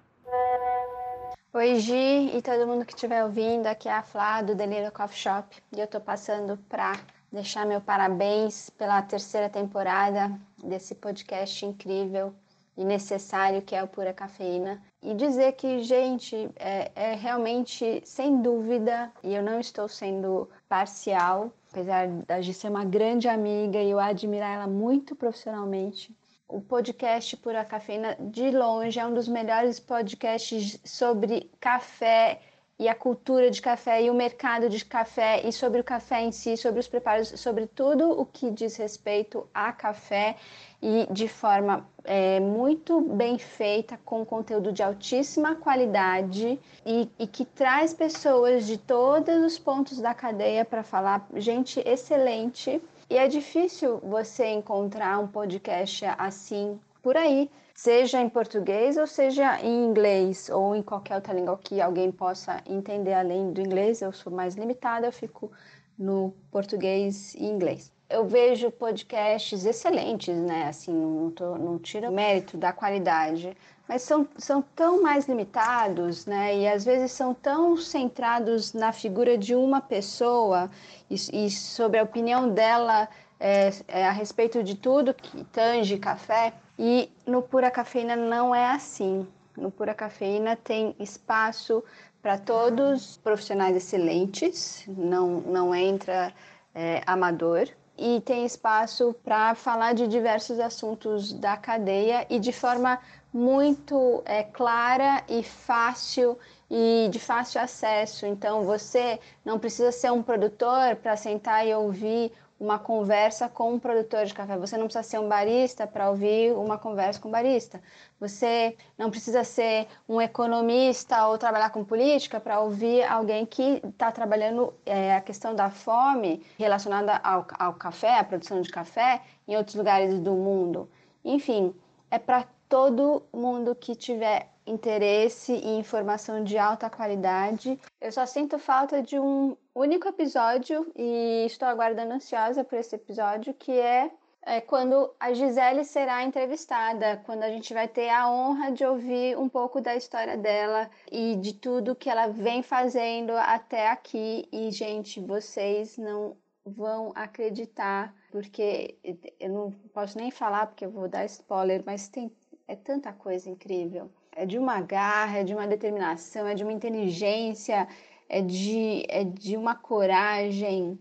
Oi, 1.54 1.76
Gi 1.76 2.36
e 2.36 2.42
todo 2.42 2.66
mundo 2.66 2.84
que 2.84 2.92
estiver 2.92 3.24
ouvindo, 3.24 3.66
aqui 3.66 3.88
é 3.88 3.92
a 3.94 4.02
Flá 4.02 4.42
do 4.42 4.54
Delírio 4.54 4.92
Coffee 4.92 5.16
Shop 5.16 5.56
e 5.74 5.80
eu 5.80 5.86
tô 5.86 5.98
passando 5.98 6.58
para 6.68 6.92
deixar 7.32 7.64
meu 7.64 7.80
parabéns 7.80 8.68
pela 8.68 9.00
terceira 9.00 9.48
temporada 9.48 10.30
desse 10.62 10.94
podcast 10.94 11.64
incrível 11.64 12.34
e 12.76 12.84
necessário 12.84 13.62
que 13.62 13.74
é 13.74 13.82
o 13.82 13.88
Pura 13.88 14.12
Cafeína. 14.12 14.82
E 15.02 15.14
dizer 15.14 15.52
que, 15.52 15.82
gente, 15.82 16.48
é, 16.56 16.90
é 16.94 17.14
realmente, 17.14 18.02
sem 18.04 18.42
dúvida, 18.42 19.10
e 19.22 19.34
eu 19.34 19.42
não 19.42 19.58
estou 19.58 19.88
sendo 19.88 20.48
parcial, 20.68 21.50
apesar 21.70 22.08
Gi 22.42 22.54
ser 22.54 22.68
uma 22.68 22.84
grande 22.84 23.28
amiga 23.28 23.78
e 23.78 23.90
eu 23.90 23.98
admirar 23.98 24.54
ela 24.54 24.66
muito 24.66 25.14
profissionalmente, 25.14 26.14
o 26.48 26.60
podcast 26.60 27.36
Pura 27.38 27.64
Cafeína, 27.64 28.16
de 28.20 28.50
longe, 28.50 29.00
é 29.00 29.06
um 29.06 29.12
dos 29.12 29.26
melhores 29.26 29.80
podcasts 29.80 30.78
sobre 30.84 31.50
café 31.58 32.40
e 32.78 32.88
a 32.88 32.94
cultura 32.94 33.50
de 33.50 33.60
café 33.60 34.02
e 34.02 34.10
o 34.10 34.14
mercado 34.14 34.68
de 34.68 34.84
café 34.84 35.40
e 35.46 35.52
sobre 35.52 35.80
o 35.80 35.84
café 35.84 36.22
em 36.22 36.30
si, 36.30 36.56
sobre 36.56 36.78
os 36.78 36.86
preparos, 36.86 37.28
sobre 37.40 37.66
tudo 37.66 38.10
o 38.10 38.24
que 38.24 38.50
diz 38.50 38.76
respeito 38.76 39.48
a 39.52 39.72
café 39.72 40.36
e 40.82 41.06
de 41.10 41.28
forma 41.28 41.86
é, 42.04 42.38
muito 42.40 43.00
bem 43.00 43.38
feita, 43.38 43.98
com 44.04 44.24
conteúdo 44.24 44.72
de 44.72 44.82
altíssima 44.82 45.56
qualidade 45.56 46.58
e, 46.84 47.10
e 47.18 47.26
que 47.26 47.44
traz 47.44 47.92
pessoas 47.92 48.66
de 48.66 48.78
todos 48.78 49.44
os 49.44 49.58
pontos 49.58 49.98
da 50.00 50.14
cadeia 50.14 50.64
para 50.64 50.82
falar, 50.82 51.26
gente 51.34 51.80
excelente. 51.80 52.80
E 53.08 53.16
é 53.16 53.28
difícil 53.28 53.98
você 53.98 54.46
encontrar 54.46 55.18
um 55.18 55.26
podcast 55.28 56.04
assim 56.18 56.78
por 57.02 57.16
aí 57.16 57.50
seja 57.76 58.20
em 58.22 58.28
português 58.28 58.96
ou 58.96 59.06
seja 59.06 59.60
em 59.60 59.84
inglês 59.84 60.48
ou 60.48 60.74
em 60.74 60.82
qualquer 60.82 61.16
outra 61.16 61.34
língua 61.34 61.58
que 61.62 61.80
alguém 61.80 62.10
possa 62.10 62.62
entender 62.66 63.12
além 63.12 63.52
do 63.52 63.60
inglês. 63.60 64.00
Eu 64.00 64.12
sou 64.12 64.32
mais 64.32 64.54
limitada, 64.54 65.06
eu 65.06 65.12
fico 65.12 65.52
no 65.98 66.34
português 66.50 67.34
e 67.34 67.44
inglês. 67.44 67.92
Eu 68.08 68.26
vejo 68.26 68.70
podcasts 68.70 69.64
excelentes, 69.64 70.36
né? 70.36 70.68
Assim, 70.68 70.92
não, 70.92 71.30
tô, 71.30 71.58
não 71.58 71.78
tiro 71.78 72.10
mérito 72.12 72.56
da 72.56 72.72
qualidade, 72.72 73.56
mas 73.88 74.02
são, 74.02 74.28
são 74.36 74.62
tão 74.62 75.02
mais 75.02 75.26
limitados, 75.28 76.24
né? 76.24 76.56
E 76.56 76.68
às 76.68 76.84
vezes 76.84 77.10
são 77.10 77.34
tão 77.34 77.76
centrados 77.76 78.72
na 78.72 78.92
figura 78.92 79.36
de 79.36 79.54
uma 79.56 79.80
pessoa 79.80 80.70
e, 81.10 81.14
e 81.14 81.50
sobre 81.50 81.98
a 81.98 82.04
opinião 82.04 82.48
dela 82.48 83.08
é, 83.40 83.70
é, 83.88 84.06
a 84.06 84.12
respeito 84.12 84.62
de 84.62 84.76
tudo 84.76 85.12
que 85.12 85.44
tange 85.44 85.98
café 85.98 86.52
e 86.78 87.10
no 87.26 87.42
Pura 87.42 87.70
Cafeína 87.70 88.16
não 88.16 88.54
é 88.54 88.70
assim. 88.70 89.26
No 89.56 89.70
Pura 89.70 89.94
Cafeína 89.94 90.56
tem 90.56 90.94
espaço 91.00 91.82
para 92.22 92.38
todos 92.38 93.16
profissionais 93.18 93.76
excelentes, 93.76 94.84
não, 94.88 95.40
não 95.40 95.74
entra 95.74 96.32
é, 96.74 97.02
amador, 97.06 97.68
e 97.98 98.20
tem 98.20 98.44
espaço 98.44 99.14
para 99.24 99.54
falar 99.54 99.94
de 99.94 100.06
diversos 100.06 100.60
assuntos 100.60 101.32
da 101.32 101.56
cadeia 101.56 102.26
e 102.28 102.38
de 102.38 102.52
forma 102.52 102.98
muito 103.32 104.22
é, 104.24 104.42
clara 104.42 105.22
e 105.28 105.42
fácil 105.42 106.38
e 106.70 107.08
de 107.10 107.18
fácil 107.18 107.60
acesso. 107.60 108.26
Então 108.26 108.64
você 108.64 109.18
não 109.44 109.58
precisa 109.58 109.92
ser 109.92 110.12
um 110.12 110.22
produtor 110.22 110.96
para 110.96 111.16
sentar 111.16 111.66
e 111.66 111.74
ouvir 111.74 112.32
uma 112.58 112.78
conversa 112.78 113.48
com 113.48 113.74
um 113.74 113.78
produtor 113.78 114.24
de 114.24 114.32
café. 114.32 114.56
Você 114.56 114.76
não 114.76 114.84
precisa 114.84 115.02
ser 115.02 115.18
um 115.18 115.28
barista 115.28 115.86
para 115.86 116.08
ouvir 116.08 116.52
uma 116.54 116.78
conversa 116.78 117.20
com 117.20 117.28
um 117.28 117.32
barista. 117.32 117.82
Você 118.18 118.76
não 118.96 119.10
precisa 119.10 119.44
ser 119.44 119.86
um 120.08 120.20
economista 120.20 121.26
ou 121.26 121.36
trabalhar 121.36 121.70
com 121.70 121.84
política 121.84 122.40
para 122.40 122.60
ouvir 122.60 123.04
alguém 123.04 123.44
que 123.44 123.82
está 123.84 124.10
trabalhando 124.10 124.72
é, 124.86 125.14
a 125.14 125.20
questão 125.20 125.54
da 125.54 125.70
fome 125.70 126.42
relacionada 126.58 127.16
ao, 127.22 127.46
ao 127.58 127.74
café, 127.74 128.18
à 128.18 128.24
produção 128.24 128.60
de 128.62 128.70
café, 128.70 129.20
em 129.46 129.56
outros 129.56 129.76
lugares 129.76 130.18
do 130.18 130.32
mundo. 130.32 130.88
Enfim, 131.24 131.74
é 132.10 132.18
para 132.18 132.46
todo 132.68 133.22
mundo 133.32 133.74
que 133.74 133.94
tiver 133.94 134.48
interesse 134.66 135.52
e 135.52 135.78
informação 135.78 136.42
de 136.42 136.58
alta 136.58 136.90
qualidade. 136.90 137.78
Eu 138.00 138.10
só 138.10 138.26
sinto 138.26 138.58
falta 138.58 139.02
de 139.02 139.18
um 139.18 139.56
único 139.80 140.08
episódio 140.08 140.90
e 140.96 141.44
estou 141.46 141.68
aguardando 141.68 142.14
ansiosa 142.14 142.64
por 142.64 142.78
esse 142.78 142.96
episódio, 142.96 143.52
que 143.52 143.72
é, 143.72 144.10
é, 144.42 144.60
quando 144.60 145.12
a 145.20 145.32
Gisele 145.34 145.84
será 145.84 146.24
entrevistada, 146.24 147.20
quando 147.26 147.42
a 147.42 147.50
gente 147.50 147.74
vai 147.74 147.86
ter 147.86 148.08
a 148.08 148.30
honra 148.30 148.72
de 148.72 148.84
ouvir 148.84 149.36
um 149.36 149.48
pouco 149.48 149.80
da 149.80 149.94
história 149.94 150.36
dela 150.36 150.88
e 151.12 151.36
de 151.36 151.52
tudo 151.52 151.94
que 151.94 152.08
ela 152.08 152.28
vem 152.28 152.62
fazendo 152.62 153.32
até 153.32 153.88
aqui. 153.88 154.48
E, 154.50 154.70
gente, 154.70 155.20
vocês 155.20 155.98
não 155.98 156.36
vão 156.64 157.12
acreditar, 157.14 158.14
porque 158.30 158.96
eu 159.38 159.50
não 159.50 159.70
posso 159.92 160.16
nem 160.16 160.30
falar 160.30 160.66
porque 160.66 160.86
eu 160.86 160.90
vou 160.90 161.06
dar 161.06 161.24
spoiler, 161.26 161.82
mas 161.84 162.08
tem 162.08 162.32
é 162.68 162.74
tanta 162.74 163.12
coisa 163.12 163.48
incrível. 163.48 164.10
É 164.32 164.44
de 164.44 164.58
uma 164.58 164.80
garra, 164.80 165.38
é 165.38 165.44
de 165.44 165.54
uma 165.54 165.66
determinação, 165.66 166.46
é 166.46 166.54
de 166.54 166.62
uma 166.62 166.72
inteligência, 166.72 167.88
é 168.28 168.40
de, 168.40 169.04
é 169.08 169.24
de 169.24 169.56
uma 169.56 169.74
coragem, 169.74 170.98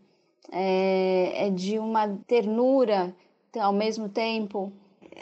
é, 0.51 1.47
é 1.47 1.49
de 1.49 1.79
uma 1.79 2.07
ternura 2.27 3.15
ao 3.59 3.73
mesmo 3.73 4.09
tempo. 4.09 4.71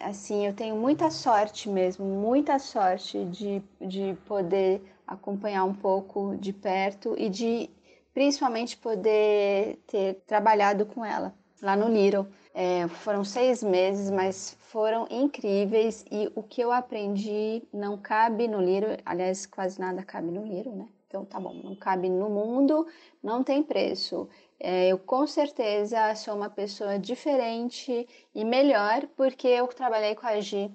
Assim, 0.01 0.45
eu 0.45 0.53
tenho 0.53 0.75
muita 0.75 1.11
sorte 1.11 1.69
mesmo, 1.69 2.05
muita 2.05 2.57
sorte 2.59 3.23
de, 3.25 3.61
de 3.79 4.17
poder 4.25 4.81
acompanhar 5.05 5.63
um 5.63 5.73
pouco 5.73 6.35
de 6.37 6.51
perto 6.51 7.15
e 7.17 7.29
de 7.29 7.69
principalmente 8.13 8.77
poder 8.77 9.79
ter 9.87 10.15
trabalhado 10.25 10.85
com 10.85 11.03
ela 11.05 11.33
lá 11.61 11.75
no 11.75 11.87
Little. 11.87 12.27
É, 12.53 12.87
foram 12.87 13.23
seis 13.23 13.63
meses, 13.63 14.11
mas 14.11 14.55
foram 14.59 15.07
incríveis 15.09 16.05
e 16.11 16.31
o 16.35 16.43
que 16.43 16.61
eu 16.61 16.71
aprendi 16.71 17.63
não 17.73 17.97
cabe 17.97 18.47
no 18.47 18.61
Little, 18.61 18.97
aliás, 19.05 19.45
quase 19.45 19.79
nada 19.79 20.03
cabe 20.03 20.29
no 20.29 20.45
Little, 20.45 20.75
né? 20.75 20.87
Então 21.13 21.23
tá 21.23 21.39
bom, 21.39 21.53
não 21.53 21.75
cabe 21.75 22.09
no 22.09 22.27
mundo, 22.27 22.87
não 23.21 23.43
tem 23.43 23.61
preço. 23.61 24.27
É, 24.59 24.87
eu 24.87 24.97
com 24.97 25.27
certeza 25.27 26.15
sou 26.15 26.33
uma 26.33 26.49
pessoa 26.49 26.97
diferente 26.97 28.07
e 28.33 28.43
melhor 28.43 29.05
porque 29.15 29.47
eu 29.47 29.67
trabalhei 29.67 30.15
com 30.15 30.25
a 30.25 30.39
Gi, 30.39 30.71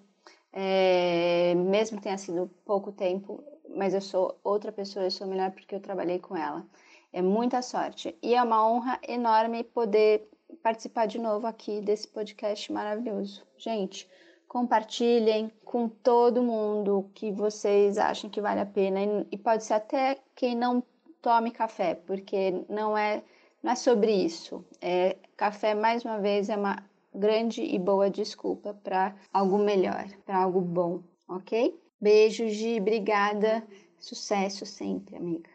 é, 0.52 1.56
mesmo 1.56 1.96
que 1.96 2.04
tenha 2.04 2.16
sido 2.16 2.48
pouco 2.64 2.92
tempo, 2.92 3.42
mas 3.68 3.94
eu 3.94 4.00
sou 4.00 4.38
outra 4.44 4.70
pessoa, 4.70 5.06
eu 5.06 5.10
sou 5.10 5.26
melhor 5.26 5.50
porque 5.50 5.74
eu 5.74 5.80
trabalhei 5.80 6.20
com 6.20 6.36
ela. 6.36 6.64
É 7.12 7.20
muita 7.20 7.60
sorte 7.60 8.16
e 8.22 8.36
é 8.36 8.40
uma 8.40 8.64
honra 8.64 9.00
enorme 9.08 9.64
poder 9.64 10.30
participar 10.62 11.06
de 11.06 11.18
novo 11.18 11.48
aqui 11.48 11.80
desse 11.80 12.06
podcast 12.06 12.72
maravilhoso. 12.72 13.44
Gente, 13.56 14.08
compartilhem 14.48 15.52
com 15.64 15.88
todo 15.88 16.42
mundo 16.42 17.10
que 17.14 17.30
vocês 17.30 17.98
acham 17.98 18.30
que 18.30 18.40
vale 18.40 18.60
a 18.60 18.66
pena 18.66 19.26
e 19.30 19.36
pode 19.36 19.62
ser 19.62 19.74
até 19.74 20.18
quem 20.34 20.56
não 20.56 20.82
tome 21.20 21.50
café, 21.50 21.94
porque 21.94 22.64
não 22.68 22.96
é 22.96 23.22
não 23.62 23.72
é 23.72 23.76
sobre 23.76 24.12
isso. 24.12 24.64
É, 24.80 25.16
café 25.36 25.74
mais 25.74 26.04
uma 26.04 26.18
vez 26.18 26.48
é 26.48 26.56
uma 26.56 26.82
grande 27.14 27.62
e 27.62 27.78
boa 27.78 28.08
desculpa 28.08 28.72
para 28.72 29.14
algo 29.32 29.58
melhor, 29.58 30.06
para 30.24 30.38
algo 30.38 30.60
bom, 30.60 31.02
ok? 31.28 31.78
Beijo, 32.00 32.48
Gi, 32.48 32.78
obrigada. 32.80 33.66
Sucesso 33.98 34.64
sempre, 34.64 35.16
amiga. 35.16 35.50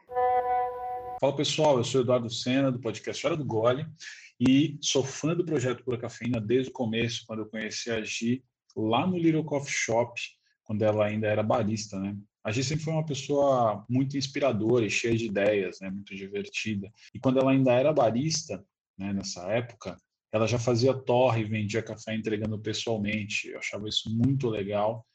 Fala 1.20 1.36
pessoal, 1.36 1.78
eu 1.78 1.84
sou 1.86 2.02
Eduardo 2.02 2.30
Sena, 2.30 2.70
do 2.70 2.80
podcast 2.80 3.26
Hora 3.26 3.38
do 3.38 3.46
Gole, 3.46 3.86
e 4.38 4.78
sou 4.82 5.02
fã 5.02 5.34
do 5.34 5.46
projeto 5.46 5.84
Pura 5.84 5.98
Cafeína 5.98 6.42
desde 6.42 6.70
o 6.70 6.74
começo, 6.74 7.24
quando 7.26 7.40
eu 7.40 7.46
conheci 7.46 7.90
a 7.90 8.04
Gi 8.04 8.44
lá 8.76 9.06
no 9.06 9.18
Little 9.18 9.44
Coffee 9.44 9.74
Shop, 9.74 10.20
quando 10.64 10.82
ela 10.84 11.06
ainda 11.06 11.28
era 11.28 11.44
barista, 11.44 12.00
né? 12.00 12.18
A 12.44 12.52
Gi 12.52 12.64
sempre 12.64 12.84
foi 12.84 12.94
uma 12.94 13.06
pessoa 13.06 13.86
muito 13.90 14.18
inspiradora 14.18 14.86
e 14.86 14.90
cheia 14.90 15.16
de 15.16 15.26
ideias, 15.26 15.80
né? 15.80 15.90
Muito 15.90 16.14
divertida. 16.16 16.92
E 17.14 17.20
quando 17.20 17.40
ela 17.40 17.52
ainda 17.52 17.72
era 17.72 17.94
barista, 17.94 18.64
né? 18.98 19.14
Nessa 19.14 19.44
época, 19.52 19.98
ela 20.32 20.48
já 20.48 20.60
fazia 20.60 20.94
torre 20.94 21.44
vendia 21.44 21.82
café 21.82 22.16
entregando 22.16 22.60
pessoalmente. 22.60 23.48
Eu 23.50 23.60
achava 23.60 23.88
isso 23.88 24.10
muito 24.10 24.50
legal. 24.50 25.06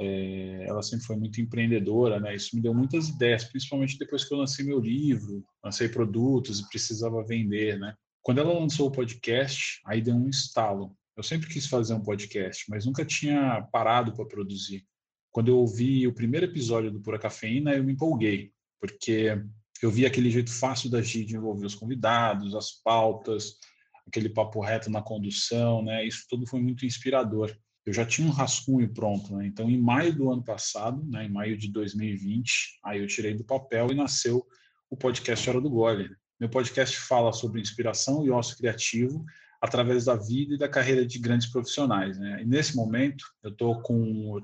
É, 0.00 0.64
ela 0.66 0.82
sempre 0.82 1.04
foi 1.04 1.16
muito 1.16 1.40
empreendedora, 1.40 2.18
né? 2.18 2.34
Isso 2.34 2.56
me 2.56 2.62
deu 2.62 2.72
muitas 2.72 3.08
ideias, 3.08 3.44
principalmente 3.44 3.98
depois 3.98 4.24
que 4.24 4.32
eu 4.32 4.38
lancei 4.38 4.64
meu 4.64 4.80
livro, 4.80 5.44
lancei 5.62 5.88
produtos 5.88 6.60
e 6.60 6.68
precisava 6.68 7.22
vender, 7.24 7.78
né? 7.78 7.94
Quando 8.22 8.38
ela 8.38 8.58
lançou 8.58 8.88
o 8.88 8.92
podcast, 8.92 9.80
aí 9.84 10.00
deu 10.00 10.14
um 10.14 10.28
estalo. 10.28 10.96
Eu 11.16 11.22
sempre 11.22 11.48
quis 11.48 11.66
fazer 11.66 11.94
um 11.94 12.02
podcast, 12.02 12.64
mas 12.68 12.86
nunca 12.86 13.04
tinha 13.04 13.62
parado 13.70 14.14
para 14.14 14.24
produzir. 14.24 14.86
Quando 15.30 15.48
eu 15.48 15.58
ouvi 15.58 16.06
o 16.06 16.14
primeiro 16.14 16.46
episódio 16.46 16.90
do 16.90 17.00
Pura 17.00 17.18
Cafeína, 17.18 17.74
eu 17.74 17.84
me 17.84 17.92
empolguei, 17.92 18.52
porque 18.80 19.36
eu 19.82 19.90
vi 19.90 20.06
aquele 20.06 20.30
jeito 20.30 20.50
fácil 20.50 20.90
da 20.90 21.00
de 21.00 21.36
envolver 21.36 21.66
os 21.66 21.74
convidados, 21.74 22.54
as 22.54 22.70
pautas, 22.82 23.58
aquele 24.06 24.28
papo 24.28 24.60
reto 24.60 24.90
na 24.90 25.02
condução, 25.02 25.82
né? 25.82 26.06
Isso 26.06 26.24
tudo 26.28 26.46
foi 26.46 26.60
muito 26.60 26.86
inspirador. 26.86 27.54
Eu 27.84 27.92
já 27.92 28.06
tinha 28.06 28.26
um 28.26 28.30
rascunho 28.30 28.92
pronto, 28.92 29.36
né? 29.36 29.46
Então, 29.46 29.68
em 29.68 29.80
maio 29.80 30.14
do 30.14 30.30
ano 30.30 30.42
passado, 30.42 31.04
né, 31.04 31.26
em 31.26 31.30
maio 31.30 31.58
de 31.58 31.68
2020, 31.70 32.78
aí 32.84 33.00
eu 33.00 33.06
tirei 33.06 33.34
do 33.34 33.44
papel 33.44 33.90
e 33.90 33.94
nasceu 33.94 34.46
o 34.88 34.96
podcast 34.96 35.48
Hora 35.50 35.60
do 35.60 35.68
Gole. 35.68 36.08
Meu 36.38 36.48
podcast 36.48 36.96
fala 36.96 37.32
sobre 37.32 37.60
inspiração 37.60 38.24
e 38.24 38.30
ócio 38.30 38.56
criativo 38.56 39.24
através 39.62 40.06
da 40.06 40.16
vida 40.16 40.54
e 40.54 40.58
da 40.58 40.68
carreira 40.68 41.06
de 41.06 41.20
grandes 41.20 41.46
profissionais. 41.46 42.18
Né? 42.18 42.42
E 42.42 42.44
nesse 42.44 42.74
momento, 42.74 43.24
eu 43.44 43.50
estou 43.50 43.80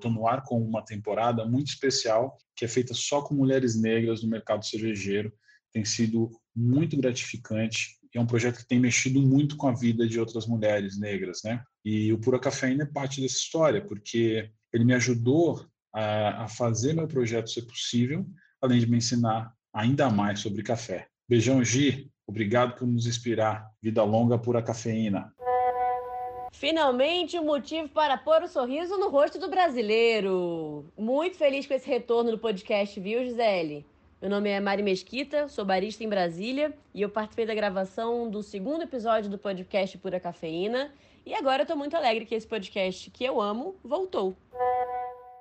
no 0.05 0.29
ar 0.29 0.45
com 0.45 0.63
uma 0.63 0.85
temporada 0.85 1.45
muito 1.45 1.67
especial 1.67 2.39
que 2.55 2.65
é 2.65 2.69
feita 2.69 2.95
só 2.95 3.21
com 3.21 3.35
mulheres 3.35 3.81
negras 3.81 4.23
no 4.23 4.29
mercado 4.29 4.65
cervejeiro. 4.65 5.33
Tem 5.73 5.85
sido 5.85 6.31
muito 6.55 6.97
gratificante 6.97 7.99
e 8.15 8.19
é 8.19 8.21
um 8.21 8.27
projeto 8.27 8.59
que 8.59 8.69
tem 8.69 8.79
mexido 8.79 9.21
muito 9.21 9.57
com 9.57 9.67
a 9.67 9.75
vida 9.75 10.07
de 10.07 10.21
outras 10.21 10.47
mulheres 10.47 10.99
negras, 10.99 11.41
né? 11.45 11.63
E 11.85 12.13
o 12.13 12.19
Pura 12.19 12.39
Cafeína 12.39 12.85
é 12.85 12.87
parte 12.87 13.21
dessa 13.21 13.37
história, 13.37 13.85
porque 13.85 14.51
ele 14.73 14.85
me 14.85 14.95
ajudou 14.95 15.67
a, 15.93 16.45
a 16.45 16.49
fazer 16.49 16.95
meu 16.95 17.09
projeto 17.09 17.51
ser 17.51 17.63
possível, 17.63 18.25
além 18.63 18.81
de 18.81 18.87
me 18.87 18.97
ensinar 18.97 19.53
ainda 19.75 20.09
mais 20.11 20.41
sobre 20.41 20.63
café. 20.63 21.09
Beijão, 21.29 21.63
Gi. 21.63 22.11
Obrigado 22.29 22.79
por 22.79 22.87
nos 22.87 23.07
inspirar. 23.07 23.73
Vida 23.83 24.05
longa, 24.05 24.39
pura 24.39 24.63
cafeína. 24.63 25.33
Finalmente 26.53 27.39
um 27.39 27.45
motivo 27.45 27.89
para 27.89 28.19
pôr 28.19 28.43
o 28.43 28.45
um 28.45 28.49
sorriso 28.49 28.99
no 28.99 29.09
rosto 29.09 29.39
do 29.39 29.49
brasileiro. 29.49 30.85
Muito 30.97 31.37
feliz 31.37 31.67
com 31.67 31.75
esse 31.75 31.89
retorno 31.89 32.31
do 32.31 32.39
podcast, 32.39 33.01
viu, 33.01 33.25
Gisele? 33.25 33.87
Meu 34.21 34.29
nome 34.29 34.51
é 34.51 34.59
Mari 34.59 34.83
Mesquita, 34.83 35.49
sou 35.49 35.65
barista 35.65 36.03
em 36.03 36.09
Brasília 36.09 36.77
e 36.93 37.01
eu 37.01 37.09
participei 37.09 37.47
da 37.47 37.55
gravação 37.55 38.29
do 38.29 38.43
segundo 38.43 38.83
episódio 38.83 39.31
do 39.31 39.39
podcast 39.39 39.97
Pura 39.99 40.19
Cafeína. 40.19 40.93
E 41.25 41.33
agora 41.33 41.63
eu 41.63 41.67
tô 41.67 41.77
muito 41.77 41.97
alegre 41.97 42.27
que 42.27 42.35
esse 42.35 42.47
podcast 42.47 43.11
que 43.11 43.25
eu 43.25 43.41
amo 43.41 43.77
voltou. 43.85 44.37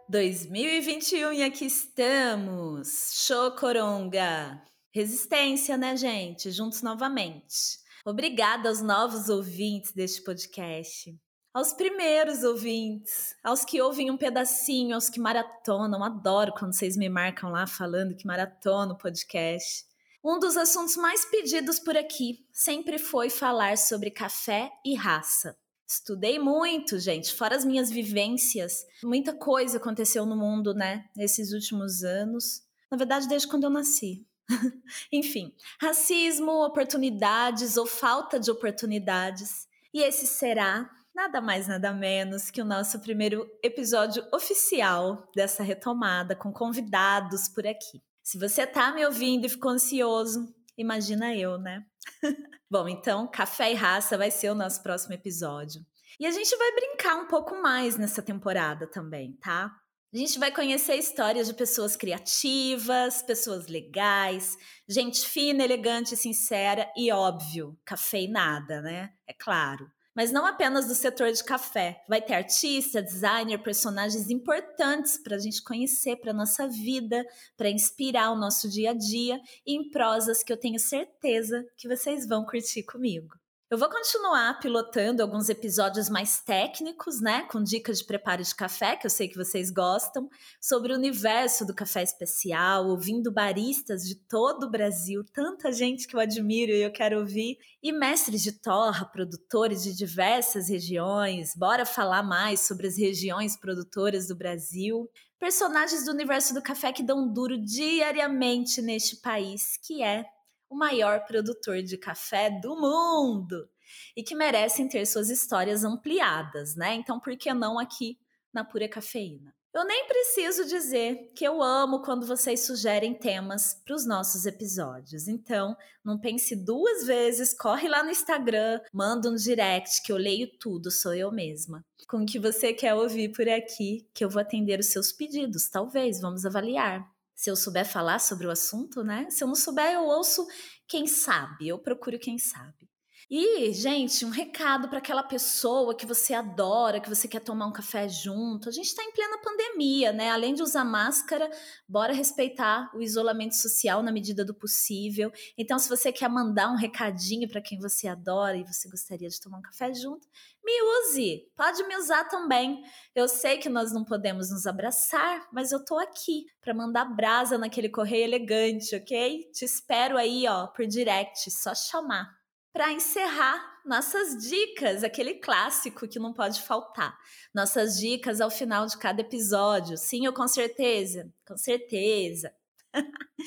2021 0.08 1.34
e 1.34 1.44
aqui 1.44 1.65
estamos! 1.65 3.25
Chocoronga! 3.25 4.62
Resistência, 4.97 5.77
né, 5.77 5.95
gente? 5.95 6.49
Juntos 6.49 6.81
novamente. 6.81 7.77
Obrigada 8.03 8.67
aos 8.67 8.81
novos 8.81 9.29
ouvintes 9.29 9.91
deste 9.91 10.23
podcast. 10.23 11.15
Aos 11.53 11.71
primeiros 11.71 12.43
ouvintes, 12.43 13.35
aos 13.43 13.63
que 13.63 13.79
ouvem 13.79 14.09
um 14.09 14.17
pedacinho, 14.17 14.95
aos 14.95 15.07
que 15.07 15.19
maratonam. 15.19 16.03
Adoro 16.03 16.51
quando 16.51 16.73
vocês 16.73 16.97
me 16.97 17.10
marcam 17.10 17.51
lá 17.51 17.67
falando 17.67 18.15
que 18.15 18.25
maratona 18.25 18.93
o 18.93 18.97
podcast. 18.97 19.86
Um 20.25 20.39
dos 20.39 20.57
assuntos 20.57 20.97
mais 20.97 21.25
pedidos 21.25 21.77
por 21.77 21.95
aqui 21.95 22.47
sempre 22.51 22.97
foi 22.97 23.29
falar 23.29 23.77
sobre 23.77 24.10
café 24.10 24.71
e 24.83 24.95
raça. 24.95 25.55
Estudei 25.88 26.39
muito, 26.39 26.97
gente, 26.97 27.36
fora 27.36 27.55
as 27.55 27.63
minhas 27.63 27.91
vivências. 27.91 28.83
Muita 29.03 29.31
coisa 29.31 29.77
aconteceu 29.77 30.25
no 30.25 30.36
mundo, 30.36 30.73
né, 30.73 31.05
nesses 31.15 31.53
últimos 31.53 32.03
anos. 32.03 32.63
Na 32.89 32.97
verdade, 32.97 33.27
desde 33.27 33.47
quando 33.47 33.65
eu 33.65 33.69
nasci. 33.69 34.25
Enfim, 35.12 35.53
racismo, 35.79 36.65
oportunidades 36.65 37.77
ou 37.77 37.86
falta 37.86 38.39
de 38.39 38.49
oportunidades. 38.49 39.67
E 39.93 40.01
esse 40.01 40.27
será 40.27 40.89
nada 41.13 41.41
mais, 41.41 41.67
nada 41.67 41.91
menos 41.91 42.51
que 42.51 42.62
o 42.62 42.65
nosso 42.65 42.99
primeiro 42.99 43.49
episódio 43.63 44.23
oficial 44.31 45.29
dessa 45.36 45.63
retomada, 45.63 46.36
com 46.36 46.53
convidados 46.53 47.47
por 47.47 47.65
aqui. 47.65 48.01
Se 48.21 48.38
você 48.38 48.67
tá 48.67 48.91
me 48.91 49.05
ouvindo 49.05 49.45
e 49.45 49.49
ficou 49.49 49.71
ansioso, 49.71 50.53
imagina 50.77 51.36
eu, 51.36 51.57
né? 51.57 51.86
Bom, 52.69 52.88
então, 52.88 53.27
Café 53.27 53.71
e 53.71 53.75
Raça 53.75 54.17
vai 54.17 54.29
ser 54.29 54.51
o 54.51 54.55
nosso 54.55 54.83
próximo 54.83 55.13
episódio. 55.13 55.81
E 56.19 56.25
a 56.25 56.31
gente 56.31 56.55
vai 56.55 56.71
brincar 56.73 57.15
um 57.15 57.27
pouco 57.27 57.62
mais 57.62 57.97
nessa 57.97 58.21
temporada 58.21 58.86
também, 58.86 59.33
tá? 59.41 59.75
A 60.13 60.17
gente 60.17 60.39
vai 60.39 60.52
conhecer 60.54 60.96
histórias 60.96 61.48
de 61.48 61.54
pessoas 61.54 61.98
criativas, 61.98 63.22
pessoas 63.22 63.67
legais, 63.67 64.58
gente 64.88 65.28
fina, 65.28 65.65
elegante, 65.65 66.15
sincera 66.15 66.89
e, 66.96 67.12
óbvio, 67.12 67.78
cafeinada, 67.84 68.82
né? 68.82 69.12
É 69.28 69.34
claro. 69.34 69.91
Mas 70.15 70.32
não 70.32 70.46
apenas 70.46 70.88
do 70.88 70.96
setor 70.96 71.32
de 71.34 71.43
café. 71.43 72.04
Vai 72.08 72.22
ter 72.22 72.36
artista, 72.36 73.02
designer, 73.02 73.62
personagens 73.62 74.30
importantes 74.30 75.22
para 75.22 75.36
a 75.36 75.39
gente 75.39 75.62
conhecer, 75.62 76.15
para 76.15 76.34
nossa 76.34 76.70
vida, 76.70 77.26
para 77.58 77.70
inspirar 77.70 78.32
o 78.32 78.39
nosso 78.39 78.70
dia 78.70 78.91
a 78.91 78.93
dia, 78.93 79.41
em 79.65 79.89
prosas 79.91 80.41
que 80.41 80.54
eu 80.54 80.58
tenho 80.58 80.80
certeza 80.80 81.65
que 81.76 81.88
vocês 81.88 82.26
vão 82.26 82.46
curtir 82.46 82.84
comigo. 82.84 83.36
Eu 83.69 83.77
vou 83.77 83.89
continuar 83.89 84.62
pilotando 84.62 85.21
alguns 85.21 85.49
episódios 85.49 86.08
mais 86.08 86.39
técnicos, 86.39 87.19
né, 87.19 87.45
com 87.51 87.62
dicas 87.62 87.99
de 87.99 88.06
preparo 88.06 88.41
de 88.41 88.56
café, 88.56 88.95
que 88.95 89.06
eu 89.06 89.10
sei 89.10 89.27
que 89.27 89.36
vocês 89.36 89.69
gostam, 89.69 90.30
sobre 90.62 90.93
o 90.93 90.95
universo 90.95 91.65
do 91.65 91.75
café 91.75 92.01
especial, 92.01 92.88
ouvindo 92.88 93.30
baristas 93.30 94.03
de 94.03 94.15
todo 94.15 94.67
o 94.67 94.69
Brasil, 94.69 95.21
tanta 95.34 95.69
gente 95.69 96.08
que 96.08 96.15
eu 96.15 96.19
admiro 96.21 96.71
e 96.71 96.82
eu 96.82 96.93
quero 96.93 97.19
ouvir, 97.19 97.58
e 97.84 97.91
mestres 97.91 98.41
de 98.41 98.53
torra, 98.53 99.03
produtores 99.03 99.84
de 99.84 99.93
diversas 99.93 100.69
regiões. 100.69 101.53
Bora 101.53 101.86
falar 101.86 102.23
mais 102.23 102.62
sobre 102.62 102.88
as 102.88 102.97
regiões 102.97 103.58
produtoras 103.58 104.30
do 104.30 104.36
Brasil. 104.38 105.10
Personagens 105.38 106.06
do 106.06 106.13
universo 106.13 106.53
do 106.53 106.63
café 106.63 106.93
que 106.93 107.03
dão 107.03 107.27
duro 107.34 107.62
diariamente 107.62 108.82
neste 108.82 109.17
país, 109.17 109.77
que 109.86 110.01
é 110.01 110.25
o 110.69 110.75
maior 110.75 111.25
produtor 111.25 111.82
de 111.82 111.97
café 111.97 112.49
do 112.49 112.75
mundo 112.75 113.69
e 114.15 114.23
que 114.23 114.36
merecem 114.36 114.88
ter 114.88 115.06
suas 115.06 115.30
histórias 115.30 115.84
ampliadas, 115.84 116.75
né? 116.75 116.93
Então, 116.95 117.19
por 117.19 117.36
que 117.38 117.53
não 117.53 117.80
aqui 117.80 118.17
na 118.53 118.63
Pura 118.63 118.88
Cafeína? 118.88 119.56
Eu 119.73 119.86
nem 119.86 120.08
preciso 120.08 120.65
dizer 120.65 121.32
que 121.36 121.45
eu 121.45 121.62
amo 121.62 122.01
quando 122.01 122.25
vocês 122.25 122.62
sugerem 122.62 123.13
temas 123.13 123.75
para 123.86 123.95
os 123.95 124.08
nossos 124.08 124.47
episódios. 124.47 125.27
Então, 125.27 125.77
não 126.03 126.19
pense 126.19 126.56
duas 126.56 127.06
vezes, 127.06 127.53
corre 127.53 127.88
lá 127.88 128.01
no 128.03 128.10
Instagram, 128.10 128.82
manda 128.91 129.30
um 129.30 129.36
direct 129.36 130.01
que 130.01 130.12
eu 130.12 130.17
leio 130.17 130.49
tudo, 130.58 130.89
sou 130.89 131.13
eu 131.13 131.32
mesma. 131.32 131.86
Com 132.08 132.23
o 132.23 132.25
que 132.25 132.39
você 132.39 132.73
quer 132.73 132.95
ouvir 132.95 133.32
por 133.34 133.47
aqui, 133.47 134.10
que 134.15 134.25
eu 134.25 134.30
vou 134.30 134.41
atender 134.41 134.80
os 134.80 134.88
seus 134.88 135.12
pedidos. 135.12 135.69
Talvez, 135.69 136.19
vamos 136.19 136.43
avaliar 136.43 137.08
se 137.38 137.52
eu 137.52 137.56
souber 137.56 137.86
falar 137.86 138.19
sobre 138.19 138.47
o 138.47 138.52
assunto, 138.52 139.04
né? 139.04 139.30
Se 139.30 139.43
eu 139.43 139.47
não 139.47 139.56
souber, 139.56 139.93
eu 139.93 140.04
ouço 140.06 140.45
quem 140.88 141.08
sabe, 141.08 141.67
eu 141.69 141.80
procuro 141.80 142.19
quem 142.19 142.38
sabe. 142.39 142.89
E, 143.29 143.73
gente, 143.73 144.23
um 144.23 144.29
recado 144.29 144.87
para 144.87 144.99
aquela 144.99 145.21
pessoa 145.21 145.93
que 145.93 146.05
você 146.05 146.33
adora, 146.33 147.01
que 147.01 147.09
você 147.09 147.27
quer 147.27 147.41
tomar 147.41 147.67
um 147.67 147.73
café 147.73 148.07
junto. 148.07 148.69
A 148.69 148.71
gente 148.71 148.85
está 148.85 149.03
em 149.03 149.11
plena 149.11 149.37
pandemia, 149.39 150.13
né? 150.13 150.29
Além 150.29 150.53
de 150.53 150.63
usar 150.63 150.85
máscara, 150.85 151.51
bora 151.85 152.13
respeitar 152.13 152.89
o 152.95 153.01
isolamento 153.01 153.57
social 153.57 154.01
na 154.01 154.13
medida 154.13 154.45
do 154.45 154.53
possível. 154.53 155.29
Então, 155.57 155.77
se 155.77 155.89
você 155.89 156.09
quer 156.09 156.29
mandar 156.29 156.71
um 156.71 156.77
recadinho 156.77 157.49
para 157.49 157.61
quem 157.61 157.77
você 157.77 158.07
adora 158.07 158.55
e 158.55 158.63
você 158.63 158.87
gostaria 158.87 159.27
de 159.27 159.41
tomar 159.41 159.57
um 159.57 159.61
café 159.61 159.93
junto, 159.93 160.25
me 160.63 160.81
use, 161.01 161.51
pode 161.53 161.83
me 161.83 161.97
usar 161.97 162.29
também. 162.29 162.81
Eu 163.13 163.27
sei 163.27 163.57
que 163.57 163.67
nós 163.67 163.91
não 163.91 164.05
podemos 164.05 164.49
nos 164.51 164.65
abraçar, 164.65 165.49
mas 165.51 165.73
eu 165.73 165.83
tô 165.83 165.99
aqui 165.99 166.45
para 166.61 166.73
mandar 166.73 167.03
brasa 167.03 167.57
naquele 167.57 167.89
correio 167.89 168.23
elegante, 168.23 168.95
ok? 168.95 169.51
Te 169.51 169.65
espero 169.65 170.17
aí, 170.17 170.47
ó, 170.47 170.67
por 170.67 170.87
direct, 170.87 171.51
só 171.51 171.75
chamar 171.75 172.37
para 172.77 172.93
encerrar 172.93 173.81
nossas 173.83 174.37
dicas, 174.47 175.03
aquele 175.03 175.33
clássico 175.39 176.07
que 176.07 176.19
não 176.19 176.31
pode 176.31 176.61
faltar. 176.61 177.17
Nossas 177.51 177.97
dicas 177.97 178.39
ao 178.39 178.51
final 178.51 178.85
de 178.85 178.95
cada 178.99 179.21
episódio. 179.21 179.97
Sim, 179.97 180.27
ou 180.27 180.33
com 180.33 180.47
certeza? 180.47 181.33
Com 181.45 181.57
certeza. 181.57 182.53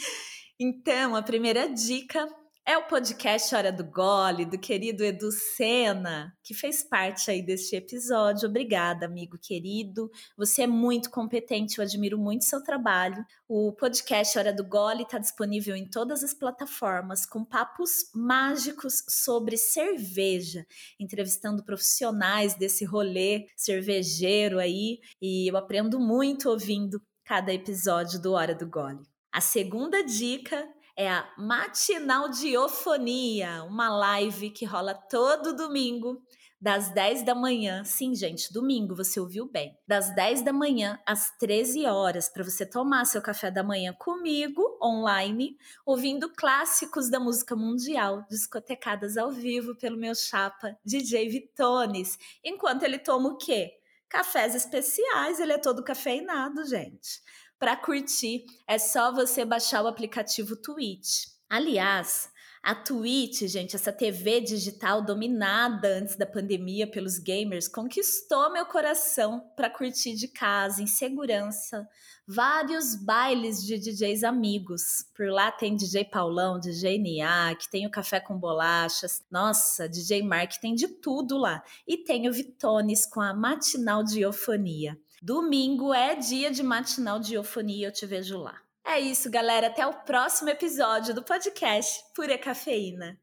Então, 0.62 1.16
a 1.16 1.22
primeira 1.22 1.70
dica 1.70 2.28
é 2.66 2.79
o 2.79 2.87
podcast 2.87 3.55
Hora 3.55 3.73
do 3.73 3.85
Gole, 3.85 4.44
do 4.44 4.59
querido 4.59 5.05
Edu 5.05 5.33
Sena, 5.33 6.33
que 6.42 6.55
fez 6.55 6.85
parte 6.85 7.31
aí 7.31 7.42
deste 7.42 7.75
episódio. 7.75 8.49
Obrigada, 8.49 9.07
amigo 9.07 9.37
querido. 9.38 10.11
Você 10.37 10.62
é 10.62 10.66
muito 10.66 11.11
competente, 11.11 11.79
eu 11.79 11.85
admiro 11.85 12.18
muito 12.18 12.44
seu 12.44 12.62
trabalho. 12.62 13.25
O 13.49 13.73
podcast 13.73 14.38
Hora 14.38 14.53
do 14.53 14.64
Gole 14.64 15.03
está 15.03 15.18
disponível 15.18 15.75
em 15.75 15.88
todas 15.88 16.23
as 16.23 16.33
plataformas, 16.33 17.27
com 17.27 17.44
papos 17.44 18.11
mágicos 18.14 19.03
sobre 19.09 19.57
cerveja, 19.57 20.64
entrevistando 20.99 21.64
profissionais 21.64 22.55
desse 22.55 22.85
rolê 22.85 23.46
cervejeiro 23.57 24.59
aí. 24.59 25.01
E 25.20 25.51
eu 25.51 25.57
aprendo 25.57 25.99
muito 25.99 26.49
ouvindo 26.49 27.03
cada 27.25 27.53
episódio 27.53 28.20
do 28.20 28.33
Hora 28.33 28.55
do 28.55 28.66
Gole. 28.68 29.03
A 29.33 29.40
segunda 29.40 30.03
dica 30.03 30.68
é 31.00 31.08
a 31.08 31.26
Matinal 31.38 32.28
Diofonia, 32.28 33.64
uma 33.64 33.88
live 33.88 34.50
que 34.50 34.66
rola 34.66 34.92
todo 34.92 35.56
domingo, 35.56 36.22
das 36.60 36.90
10 36.90 37.22
da 37.22 37.34
manhã. 37.34 37.82
Sim, 37.84 38.14
gente, 38.14 38.52
domingo, 38.52 38.94
você 38.94 39.18
ouviu 39.18 39.46
bem. 39.46 39.74
Das 39.88 40.14
10 40.14 40.42
da 40.42 40.52
manhã 40.52 41.00
às 41.06 41.30
13 41.38 41.86
horas, 41.86 42.28
para 42.28 42.44
você 42.44 42.66
tomar 42.66 43.06
seu 43.06 43.22
café 43.22 43.50
da 43.50 43.62
manhã 43.62 43.94
comigo, 43.94 44.78
online, 44.82 45.56
ouvindo 45.86 46.28
clássicos 46.34 47.08
da 47.08 47.18
música 47.18 47.56
mundial, 47.56 48.26
discotecadas 48.28 49.16
ao 49.16 49.32
vivo 49.32 49.74
pelo 49.74 49.96
meu 49.96 50.14
chapa, 50.14 50.76
DJ 50.84 51.30
Vitones. 51.30 52.18
Enquanto 52.44 52.82
ele 52.82 52.98
toma 52.98 53.30
o 53.30 53.38
quê? 53.38 53.72
Cafés 54.06 54.54
especiais, 54.54 55.40
ele 55.40 55.54
é 55.54 55.58
todo 55.58 55.82
cafeinado, 55.82 56.62
gente. 56.66 57.22
Para 57.61 57.77
curtir, 57.77 58.46
é 58.66 58.79
só 58.79 59.12
você 59.12 59.44
baixar 59.44 59.85
o 59.85 59.87
aplicativo 59.87 60.57
Twitch. 60.57 61.27
Aliás, 61.46 62.31
a 62.62 62.75
Twitch, 62.75 63.42
gente, 63.42 63.77
essa 63.77 63.92
TV 63.92 64.40
digital 64.40 65.03
dominada 65.03 65.88
antes 65.99 66.16
da 66.16 66.25
pandemia 66.25 66.90
pelos 66.90 67.18
gamers, 67.18 67.68
conquistou 67.68 68.51
meu 68.51 68.64
coração 68.64 69.44
para 69.55 69.68
curtir 69.68 70.14
de 70.14 70.27
casa, 70.27 70.83
em 70.83 70.87
segurança. 70.87 71.87
Vários 72.27 72.94
bailes 72.94 73.62
de 73.62 73.79
DJs 73.79 74.25
amigos. 74.25 75.05
Por 75.14 75.29
lá 75.29 75.53
tem 75.53 75.77
DJ 75.77 76.07
Paulão, 76.07 76.59
DJ 76.59 76.99
Niak, 76.99 77.70
tem 77.70 77.87
o 77.87 77.90
Café 77.90 78.20
com 78.20 78.38
Bolachas. 78.38 79.23
Nossa, 79.31 79.87
DJ 79.87 80.23
Mark, 80.23 80.53
tem 80.62 80.75
de 80.75 80.88
tudo 80.88 81.37
lá. 81.37 81.62
E 81.87 81.99
tem 81.99 82.27
o 82.27 82.33
Vitones 82.33 83.05
com 83.05 83.20
a 83.20 83.35
Matinal 83.35 84.03
Diofonia. 84.03 84.99
Domingo 85.22 85.92
é 85.92 86.14
dia 86.14 86.50
de 86.50 86.62
matinal 86.62 87.20
de 87.20 87.35
eufonia, 87.35 87.88
eu 87.88 87.92
te 87.92 88.06
vejo 88.06 88.38
lá. 88.38 88.59
É 88.83 88.98
isso, 88.98 89.30
galera. 89.30 89.66
Até 89.66 89.87
o 89.87 89.92
próximo 89.92 90.48
episódio 90.48 91.14
do 91.14 91.22
podcast 91.22 92.02
Pura 92.16 92.38
Cafeína. 92.38 93.20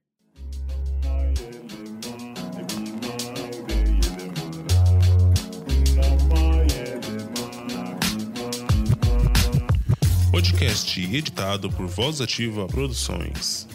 Podcast 10.30 11.02
editado 11.02 11.72
por 11.72 11.88
Voz 11.88 12.22
Ativa 12.22 12.68
Produções. 12.68 13.68